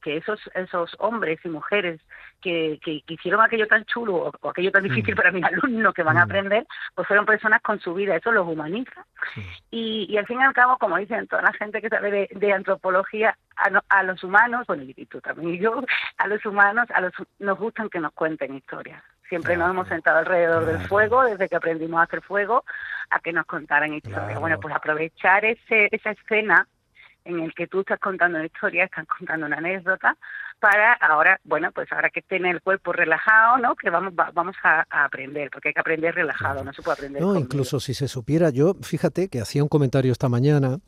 que 0.00 0.16
esos 0.16 0.40
esos 0.54 0.96
hombres 0.98 1.38
y 1.44 1.48
mujeres 1.48 2.00
que, 2.40 2.78
que, 2.82 3.02
hicieron 3.08 3.40
aquello 3.40 3.66
tan 3.66 3.84
chulo 3.84 4.32
o, 4.42 4.48
aquello 4.48 4.72
tan 4.72 4.82
difícil 4.82 5.14
mm. 5.14 5.16
para 5.16 5.30
mis 5.30 5.44
alumnos 5.44 5.94
que 5.94 6.02
van 6.02 6.16
a 6.16 6.20
mm. 6.20 6.28
aprender, 6.28 6.66
pues 6.94 7.06
fueron 7.06 7.26
personas 7.26 7.60
con 7.62 7.80
su 7.80 7.94
vida, 7.94 8.16
eso 8.16 8.32
los 8.32 8.46
humaniza. 8.48 9.04
Y, 9.70 10.06
y 10.08 10.16
al 10.16 10.26
fin 10.26 10.40
y 10.40 10.44
al 10.44 10.54
cabo, 10.54 10.78
como 10.78 10.96
dicen 10.96 11.26
toda 11.26 11.42
la 11.42 11.52
gente 11.52 11.80
que 11.80 11.88
sabe 11.88 12.28
de, 12.30 12.52
antropología, 12.52 13.36
a, 13.56 14.02
los 14.02 14.24
humanos, 14.24 14.66
bueno, 14.66 14.84
y 14.84 15.06
tú 15.06 15.20
también 15.20 15.54
y 15.54 15.58
yo, 15.58 15.82
a 16.16 16.26
los 16.26 16.44
humanos 16.46 16.86
a 16.94 17.00
los, 17.02 17.12
nos 17.38 17.58
gustan 17.58 17.90
que 17.90 18.00
nos 18.00 18.12
cuenten 18.12 18.54
historias. 18.54 19.02
Siempre 19.28 19.56
nos 19.56 19.70
hemos 19.70 19.86
sentado 19.86 20.18
alrededor 20.18 20.64
del 20.64 20.80
fuego, 20.88 21.22
desde 21.22 21.48
que 21.48 21.54
aprendimos 21.54 22.00
a 22.00 22.04
hacer 22.04 22.20
fuego, 22.20 22.64
a 23.10 23.20
que 23.20 23.32
nos 23.32 23.46
contaran 23.46 23.94
historias. 23.94 24.40
Bueno, 24.40 24.58
pues 24.58 24.74
aprovechar 24.74 25.44
ese, 25.44 25.88
esa 25.92 26.10
escena 26.10 26.66
en 27.30 27.40
el 27.40 27.54
que 27.54 27.66
tú 27.66 27.80
estás 27.80 27.98
contando 27.98 28.38
una 28.38 28.46
historia, 28.46 28.84
estás 28.84 29.06
contando 29.06 29.46
una 29.46 29.56
anécdota, 29.56 30.16
para 30.60 30.92
ahora, 30.92 31.40
bueno, 31.44 31.72
pues 31.72 31.90
ahora 31.90 32.10
que 32.10 32.20
tiene 32.22 32.50
el 32.50 32.60
cuerpo 32.60 32.92
relajado, 32.92 33.58
¿no? 33.58 33.74
Que 33.74 33.88
vamos 33.88 34.14
vamos 34.14 34.54
a, 34.62 34.84
aprender, 34.90 35.50
porque 35.50 35.68
hay 35.68 35.74
que 35.74 35.80
aprender 35.80 36.14
relajado, 36.14 36.62
no 36.62 36.72
se 36.72 36.82
puede 36.82 36.94
aprender. 36.94 37.22
No, 37.22 37.34
incluso 37.34 37.80
si 37.80 37.94
se 37.94 38.08
supiera, 38.08 38.50
yo, 38.50 38.74
fíjate 38.82 39.28
que 39.28 39.40
hacía 39.40 39.62
un 39.62 39.68
comentario 39.68 40.12
esta 40.12 40.28
mañana 40.28 40.78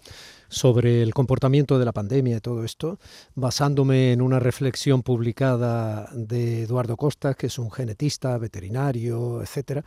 sobre 0.53 1.03
el 1.03 1.15
comportamiento 1.15 1.79
de 1.79 1.85
la 1.87 1.93
pandemia 1.93 2.37
y 2.37 2.41
todo 2.41 2.63
esto, 2.63 2.99
basándome 3.35 4.13
en 4.13 4.21
una 4.21 4.39
reflexión 4.39 5.03
publicada 5.03 6.09
de 6.13 6.65
Eduardo 6.65 6.97
Costa, 6.97 7.35
que 7.35 7.47
es 7.47 7.59
un 7.59 7.71
genetista, 7.71 8.37
veterinario, 8.37 9.41
etcétera, 9.41 9.83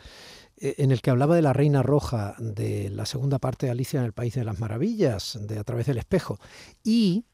eh, 0.58 0.76
en 0.80 0.92
el 0.92 1.02
que 1.02 1.12
hablaba 1.12 1.36
de 1.36 1.44
la 1.44 1.54
reina 1.54 1.84
roja 1.84 2.34
de 2.40 2.90
la 2.90 3.06
segunda 3.06 3.38
parte 3.38 3.68
de 3.68 3.74
Alicia 3.74 4.00
en 4.00 4.06
el 4.06 4.14
País 4.14 4.34
de 4.34 4.44
las 4.44 4.60
Maravillas, 4.60 5.38
de 5.40 5.60
A 5.60 5.64
través 5.64 5.86
del 5.86 6.00
espejo. 6.00 6.40
Y 6.84 7.26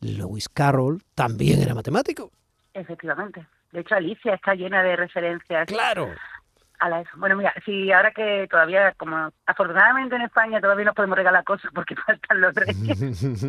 Lewis 0.00 0.50
Carroll 0.50 1.02
también 1.14 1.62
era 1.62 1.74
matemático. 1.74 2.30
Efectivamente. 2.74 3.46
De 3.72 3.80
hecho, 3.80 3.94
Alicia 3.94 4.34
está 4.34 4.54
llena 4.54 4.82
de 4.82 4.94
referencias. 4.94 5.66
Claro. 5.66 6.08
A 6.84 6.88
la 6.90 7.02
Bueno, 7.16 7.34
mira, 7.34 7.54
si 7.64 7.90
ahora 7.92 8.10
que 8.10 8.46
todavía, 8.50 8.92
como 8.98 9.32
afortunadamente 9.46 10.16
en 10.16 10.20
España 10.20 10.60
todavía 10.60 10.84
nos 10.84 10.94
podemos 10.94 11.16
regalar 11.16 11.42
cosas 11.42 11.70
porque 11.74 11.96
faltan 12.06 12.42
los 12.42 12.54
reyes, 12.54 13.48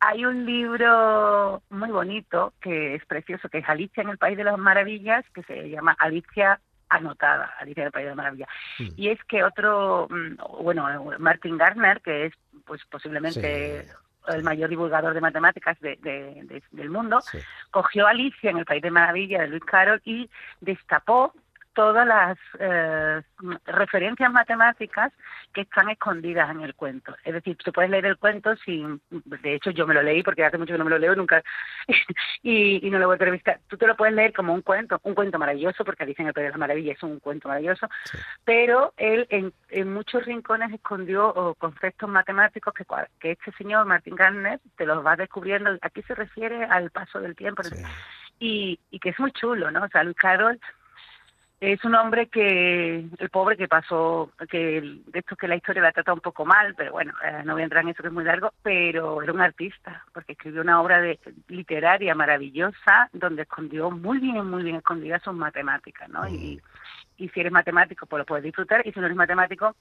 hay 0.00 0.24
un 0.24 0.44
libro 0.44 1.62
muy 1.70 1.90
bonito 1.90 2.54
que 2.60 2.96
es 2.96 3.06
precioso, 3.06 3.48
que 3.48 3.58
es 3.58 3.68
Alicia 3.68 4.02
en 4.02 4.08
el 4.08 4.18
País 4.18 4.36
de 4.36 4.42
las 4.42 4.58
Maravillas, 4.58 5.24
que 5.32 5.44
se 5.44 5.70
llama 5.70 5.94
Alicia 5.96 6.58
anotada, 6.88 7.54
Alicia 7.60 7.84
del 7.84 7.92
País 7.92 8.06
de 8.06 8.10
las 8.10 8.16
Maravillas. 8.16 8.48
Mm. 8.80 8.88
Y 8.96 9.08
es 9.10 9.22
que 9.28 9.44
otro, 9.44 10.08
mm, 10.10 10.64
bueno, 10.64 10.88
Martin 11.20 11.58
Gardner, 11.58 12.00
que 12.00 12.26
es 12.26 12.32
pues 12.64 12.84
posiblemente 12.90 13.86
el 14.26 14.42
mayor 14.42 14.70
divulgador 14.70 15.14
de 15.14 15.20
matemáticas 15.20 15.78
del 15.80 16.90
mundo, 16.90 17.20
cogió 17.70 18.08
Alicia 18.08 18.50
en 18.50 18.58
el 18.58 18.64
País 18.64 18.82
de 18.82 18.90
Maravilla 18.90 19.42
de 19.42 19.46
Luis 19.46 19.62
Carroll 19.64 20.02
y 20.04 20.28
destapó 20.60 21.32
todas 21.76 22.06
las 22.06 22.38
eh, 22.58 23.20
referencias 23.66 24.32
matemáticas 24.32 25.12
que 25.52 25.60
están 25.60 25.90
escondidas 25.90 26.50
en 26.50 26.62
el 26.62 26.74
cuento. 26.74 27.14
Es 27.22 27.34
decir, 27.34 27.54
tú 27.62 27.70
puedes 27.70 27.90
leer 27.90 28.06
el 28.06 28.16
cuento 28.16 28.56
sin... 28.56 28.98
De 29.10 29.54
hecho, 29.54 29.70
yo 29.70 29.86
me 29.86 29.92
lo 29.92 30.02
leí 30.02 30.22
porque 30.22 30.42
hace 30.42 30.56
mucho 30.56 30.72
que 30.72 30.78
no 30.78 30.86
me 30.86 30.90
lo 30.90 30.98
leo 30.98 31.14
nunca 31.14 31.42
y, 32.42 32.80
no 32.90 32.98
lo 32.98 33.06
voy 33.06 33.14
a 33.14 33.16
entrevistar. 33.16 33.60
Tú 33.68 33.76
te 33.76 33.86
lo 33.86 33.94
puedes 33.94 34.14
leer 34.14 34.32
como 34.32 34.54
un 34.54 34.62
cuento, 34.62 34.98
un 35.02 35.14
cuento 35.14 35.38
maravilloso, 35.38 35.84
porque 35.84 36.06
dicen 36.06 36.26
el 36.26 36.32
País 36.32 36.46
de 36.46 36.52
la 36.52 36.56
Maravilla 36.56 36.94
es 36.94 37.02
un 37.02 37.20
cuento 37.20 37.48
maravilloso, 37.48 37.88
pero 38.42 38.94
él 38.96 39.26
en, 39.28 39.52
en, 39.68 39.92
muchos 39.92 40.24
rincones 40.24 40.72
escondió 40.72 41.54
conceptos 41.58 42.08
matemáticos 42.08 42.72
que, 42.72 42.86
que 43.20 43.32
este 43.32 43.52
señor, 43.52 43.84
Martin 43.84 44.16
Gardner, 44.16 44.60
te 44.76 44.86
los 44.86 45.04
va 45.04 45.14
descubriendo. 45.14 45.76
Aquí 45.82 46.02
se 46.04 46.14
refiere 46.14 46.64
al 46.64 46.90
paso 46.90 47.20
del 47.20 47.36
tiempo. 47.36 47.62
Y, 48.38 48.80
y 48.90 48.98
que 48.98 49.10
es 49.10 49.18
muy 49.18 49.32
chulo, 49.32 49.70
¿no? 49.70 49.84
O 49.84 49.88
sea, 49.88 50.04
Luis 50.04 50.16
Carroll 50.16 50.58
es 51.60 51.82
un 51.84 51.94
hombre 51.94 52.26
que, 52.28 53.06
el 53.18 53.30
pobre 53.30 53.56
que 53.56 53.66
pasó, 53.66 54.30
que 54.50 54.80
de 55.06 55.18
esto 55.18 55.36
que 55.36 55.48
la 55.48 55.56
historia 55.56 55.82
la 55.82 55.92
trata 55.92 56.12
un 56.12 56.20
poco 56.20 56.44
mal, 56.44 56.74
pero 56.76 56.92
bueno, 56.92 57.14
eh, 57.24 57.42
no 57.44 57.54
voy 57.54 57.62
a 57.62 57.64
entrar 57.64 57.82
en 57.82 57.90
eso 57.90 58.02
que 58.02 58.08
es 58.08 58.14
muy 58.14 58.24
largo, 58.24 58.52
pero 58.62 59.22
era 59.22 59.32
un 59.32 59.40
artista, 59.40 60.04
porque 60.12 60.32
escribió 60.32 60.60
una 60.60 60.80
obra 60.82 61.00
de, 61.00 61.18
literaria 61.48 62.14
maravillosa, 62.14 63.08
donde 63.12 63.42
escondió 63.42 63.90
muy 63.90 64.18
bien, 64.18 64.50
muy 64.50 64.64
bien 64.64 64.76
escondidas 64.76 65.22
sus 65.22 65.34
matemáticas, 65.34 66.08
¿no? 66.10 66.28
Y, 66.28 66.60
y 67.16 67.28
si 67.30 67.40
eres 67.40 67.52
matemático, 67.52 68.04
pues 68.04 68.20
lo 68.20 68.26
puedes 68.26 68.44
disfrutar, 68.44 68.86
y 68.86 68.92
si 68.92 69.00
no 69.00 69.06
eres 69.06 69.16
matemático, 69.16 69.74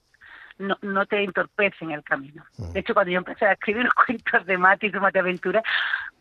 no, 0.58 0.78
no 0.82 1.06
te 1.06 1.22
entorpece 1.22 1.84
en 1.84 1.92
el 1.92 2.04
camino. 2.04 2.46
De 2.74 2.80
hecho, 2.80 2.94
cuando 2.94 3.12
yo 3.12 3.18
empecé 3.18 3.46
a 3.46 3.54
escribir 3.54 3.84
los 3.86 3.94
cuentos 3.94 4.46
de 4.46 4.58
Mati 4.58 4.88
y 4.88 4.92
su 4.92 5.00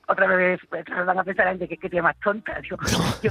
Otra 0.07 0.27
vez 0.27 0.61
pues, 0.69 0.85
van 1.07 1.19
a 1.19 1.25
pensar 1.25 1.59
que 1.59 1.77
qué 1.77 1.89
tía 1.89 2.03
más 2.03 2.17
tonta. 2.23 2.61
yo, 2.63 2.77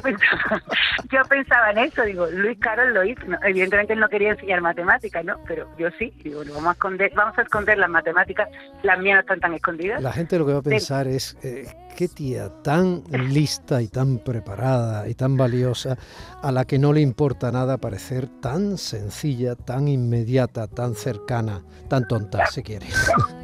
pensaba, 0.02 0.62
yo 1.12 1.22
pensaba 1.30 1.72
en 1.72 1.78
eso, 1.80 2.04
digo, 2.04 2.26
Luis 2.28 2.58
Carol 2.60 2.94
lo 2.94 3.04
hizo. 3.04 3.22
evidentemente 3.44 3.94
él 3.94 4.00
no 4.00 4.10
quería 4.10 4.32
enseñar 4.32 4.62
matemáticas, 4.62 5.24
¿no? 5.24 5.40
Pero 5.48 5.70
yo 5.78 5.90
sí, 6.00 6.14
digo, 6.24 6.42
vamos 6.46 6.70
a 6.70 6.72
esconder, 6.72 7.12
vamos 7.16 7.38
a 7.38 7.44
esconder 7.44 7.78
las 7.78 7.90
matemáticas, 7.90 8.50
las 8.82 9.00
mías 9.00 9.16
no 9.16 9.22
están 9.22 9.40
tan 9.40 9.54
escondidas. 9.54 10.02
La 10.02 10.12
gente 10.12 10.40
lo 10.40 10.46
que 10.46 10.54
va 10.54 10.60
a 10.60 10.64
pensar 10.64 11.08
es, 11.08 11.38
eh, 11.44 11.68
qué 11.96 12.08
tía 12.08 12.50
tan 12.64 13.04
lista 13.12 13.82
y 13.82 13.88
tan 13.88 14.20
preparada 14.20 15.08
y 15.08 15.14
tan 15.14 15.38
valiosa, 15.38 15.98
a 16.42 16.52
la 16.52 16.66
que 16.66 16.80
no 16.80 16.92
le 16.92 17.02
importa 17.02 17.52
nada 17.52 17.78
parecer 17.78 18.28
tan 18.42 18.78
sencilla, 18.78 19.56
tan 19.56 19.88
inmediata, 19.88 20.68
tan 20.68 20.96
cercana, 20.96 21.62
tan 21.88 22.08
tonta, 22.08 22.46
si 22.48 22.64
quiere. 22.64 22.88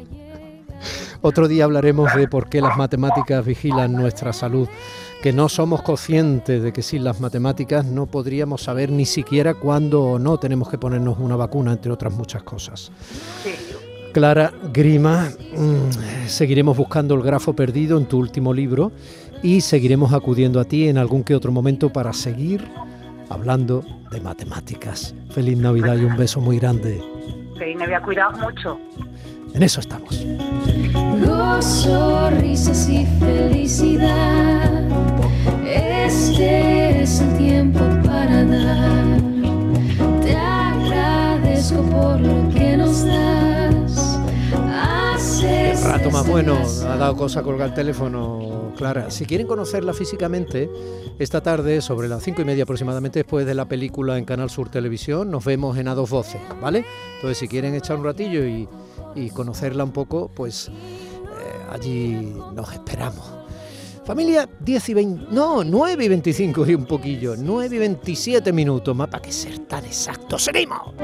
Otro 1.22 1.48
día 1.48 1.64
hablaremos 1.64 2.14
de 2.14 2.28
por 2.28 2.48
qué 2.48 2.62
las 2.62 2.78
matemáticas 2.78 3.44
vigilan 3.44 3.92
nuestra 3.92 4.32
salud, 4.32 4.68
que 5.22 5.32
no 5.34 5.50
somos 5.50 5.82
conscientes 5.82 6.62
de 6.62 6.72
que 6.72 6.82
sin 6.82 7.04
las 7.04 7.20
matemáticas 7.20 7.84
no 7.84 8.06
podríamos 8.06 8.62
saber 8.62 8.90
ni 8.90 9.04
siquiera 9.04 9.52
cuándo 9.52 10.02
o 10.02 10.18
no 10.18 10.38
tenemos 10.38 10.70
que 10.70 10.78
ponernos 10.78 11.18
una 11.18 11.36
vacuna, 11.36 11.72
entre 11.72 11.92
otras 11.92 12.14
muchas 12.14 12.42
cosas. 12.42 12.90
Clara 14.12 14.52
Grima, 14.72 15.28
mm, 15.56 16.26
seguiremos 16.26 16.76
buscando 16.76 17.14
el 17.14 17.22
grafo 17.22 17.52
perdido 17.54 17.98
en 17.98 18.06
tu 18.06 18.18
último 18.18 18.54
libro 18.54 18.90
y 19.42 19.60
seguiremos 19.60 20.14
acudiendo 20.14 20.58
a 20.58 20.64
ti 20.64 20.88
en 20.88 20.96
algún 20.96 21.22
que 21.22 21.34
otro 21.34 21.52
momento 21.52 21.92
para 21.92 22.14
seguir 22.14 22.66
hablando 23.28 23.84
de 24.10 24.20
matemáticas. 24.20 25.14
Feliz 25.30 25.58
Navidad 25.58 25.96
y 25.96 26.04
un 26.04 26.16
beso 26.16 26.40
muy 26.40 26.58
grande. 26.58 27.00
Feliz 27.58 27.76
Navidad, 27.76 28.02
cuidado 28.02 28.38
mucho. 28.38 28.78
En 29.54 29.62
eso 29.62 29.80
estamos. 29.80 30.24
Gozo, 31.24 32.30
risas 32.40 32.88
y 32.88 33.06
felicidad. 33.18 34.88
Este 35.66 37.02
es 37.02 37.20
el 37.20 37.36
tiempo 37.36 37.80
para 38.04 38.44
dar. 38.44 39.20
Te 40.22 40.36
agradezco 40.36 41.82
por 41.82 42.20
lo 42.20 42.48
que 42.54 42.76
nos 42.76 43.04
das. 43.04 44.18
El 45.42 45.82
rato 45.82 46.10
más 46.10 46.26
bueno, 46.26 46.58
ha 46.86 46.96
dado 46.96 47.16
cosa 47.16 47.42
colgar 47.42 47.68
el 47.68 47.74
teléfono, 47.74 48.72
Clara. 48.76 49.10
Si 49.10 49.24
quieren 49.24 49.46
conocerla 49.46 49.92
físicamente, 49.92 50.70
esta 51.18 51.42
tarde, 51.42 51.80
sobre 51.80 52.08
las 52.08 52.22
cinco 52.22 52.42
y 52.42 52.44
media 52.44 52.64
aproximadamente, 52.64 53.20
después 53.20 53.46
de 53.46 53.54
la 53.54 53.66
película 53.66 54.18
en 54.18 54.24
Canal 54.24 54.50
Sur 54.50 54.68
Televisión, 54.68 55.30
nos 55.30 55.44
vemos 55.44 55.76
en 55.78 55.88
A 55.88 55.94
dos 55.94 56.10
voces, 56.10 56.40
¿vale? 56.60 56.84
Entonces, 57.16 57.38
si 57.38 57.48
quieren 57.48 57.74
echar 57.74 57.96
un 57.96 58.04
ratillo 58.04 58.44
y 58.46 58.68
y 59.14 59.30
conocerla 59.30 59.84
un 59.84 59.92
poco, 59.92 60.30
pues 60.34 60.68
eh, 60.68 60.72
allí 61.70 62.34
nos 62.54 62.72
esperamos. 62.72 63.40
Familia 64.04 64.48
10 64.60 64.88
y 64.88 64.94
20, 64.94 65.26
no, 65.30 65.62
9 65.62 66.04
y 66.04 66.08
25 66.08 66.66
y 66.66 66.74
un 66.74 66.86
poquillo, 66.86 67.36
9 67.36 67.76
y 67.76 67.78
27 67.78 68.52
minutos, 68.52 68.96
más 68.96 69.08
para 69.08 69.22
que 69.22 69.30
ser 69.30 69.58
tan 69.60 69.84
exacto. 69.84 70.38
¡Seguimos! 70.38 70.94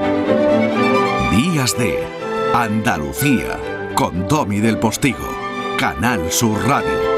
Días 1.31 1.77
de 1.77 2.03
Andalucía, 2.53 3.93
con 3.95 4.27
Domi 4.27 4.59
del 4.59 4.79
Postigo, 4.79 5.27
Canal 5.77 6.31
Sur 6.31 6.59
Radio. 6.67 7.17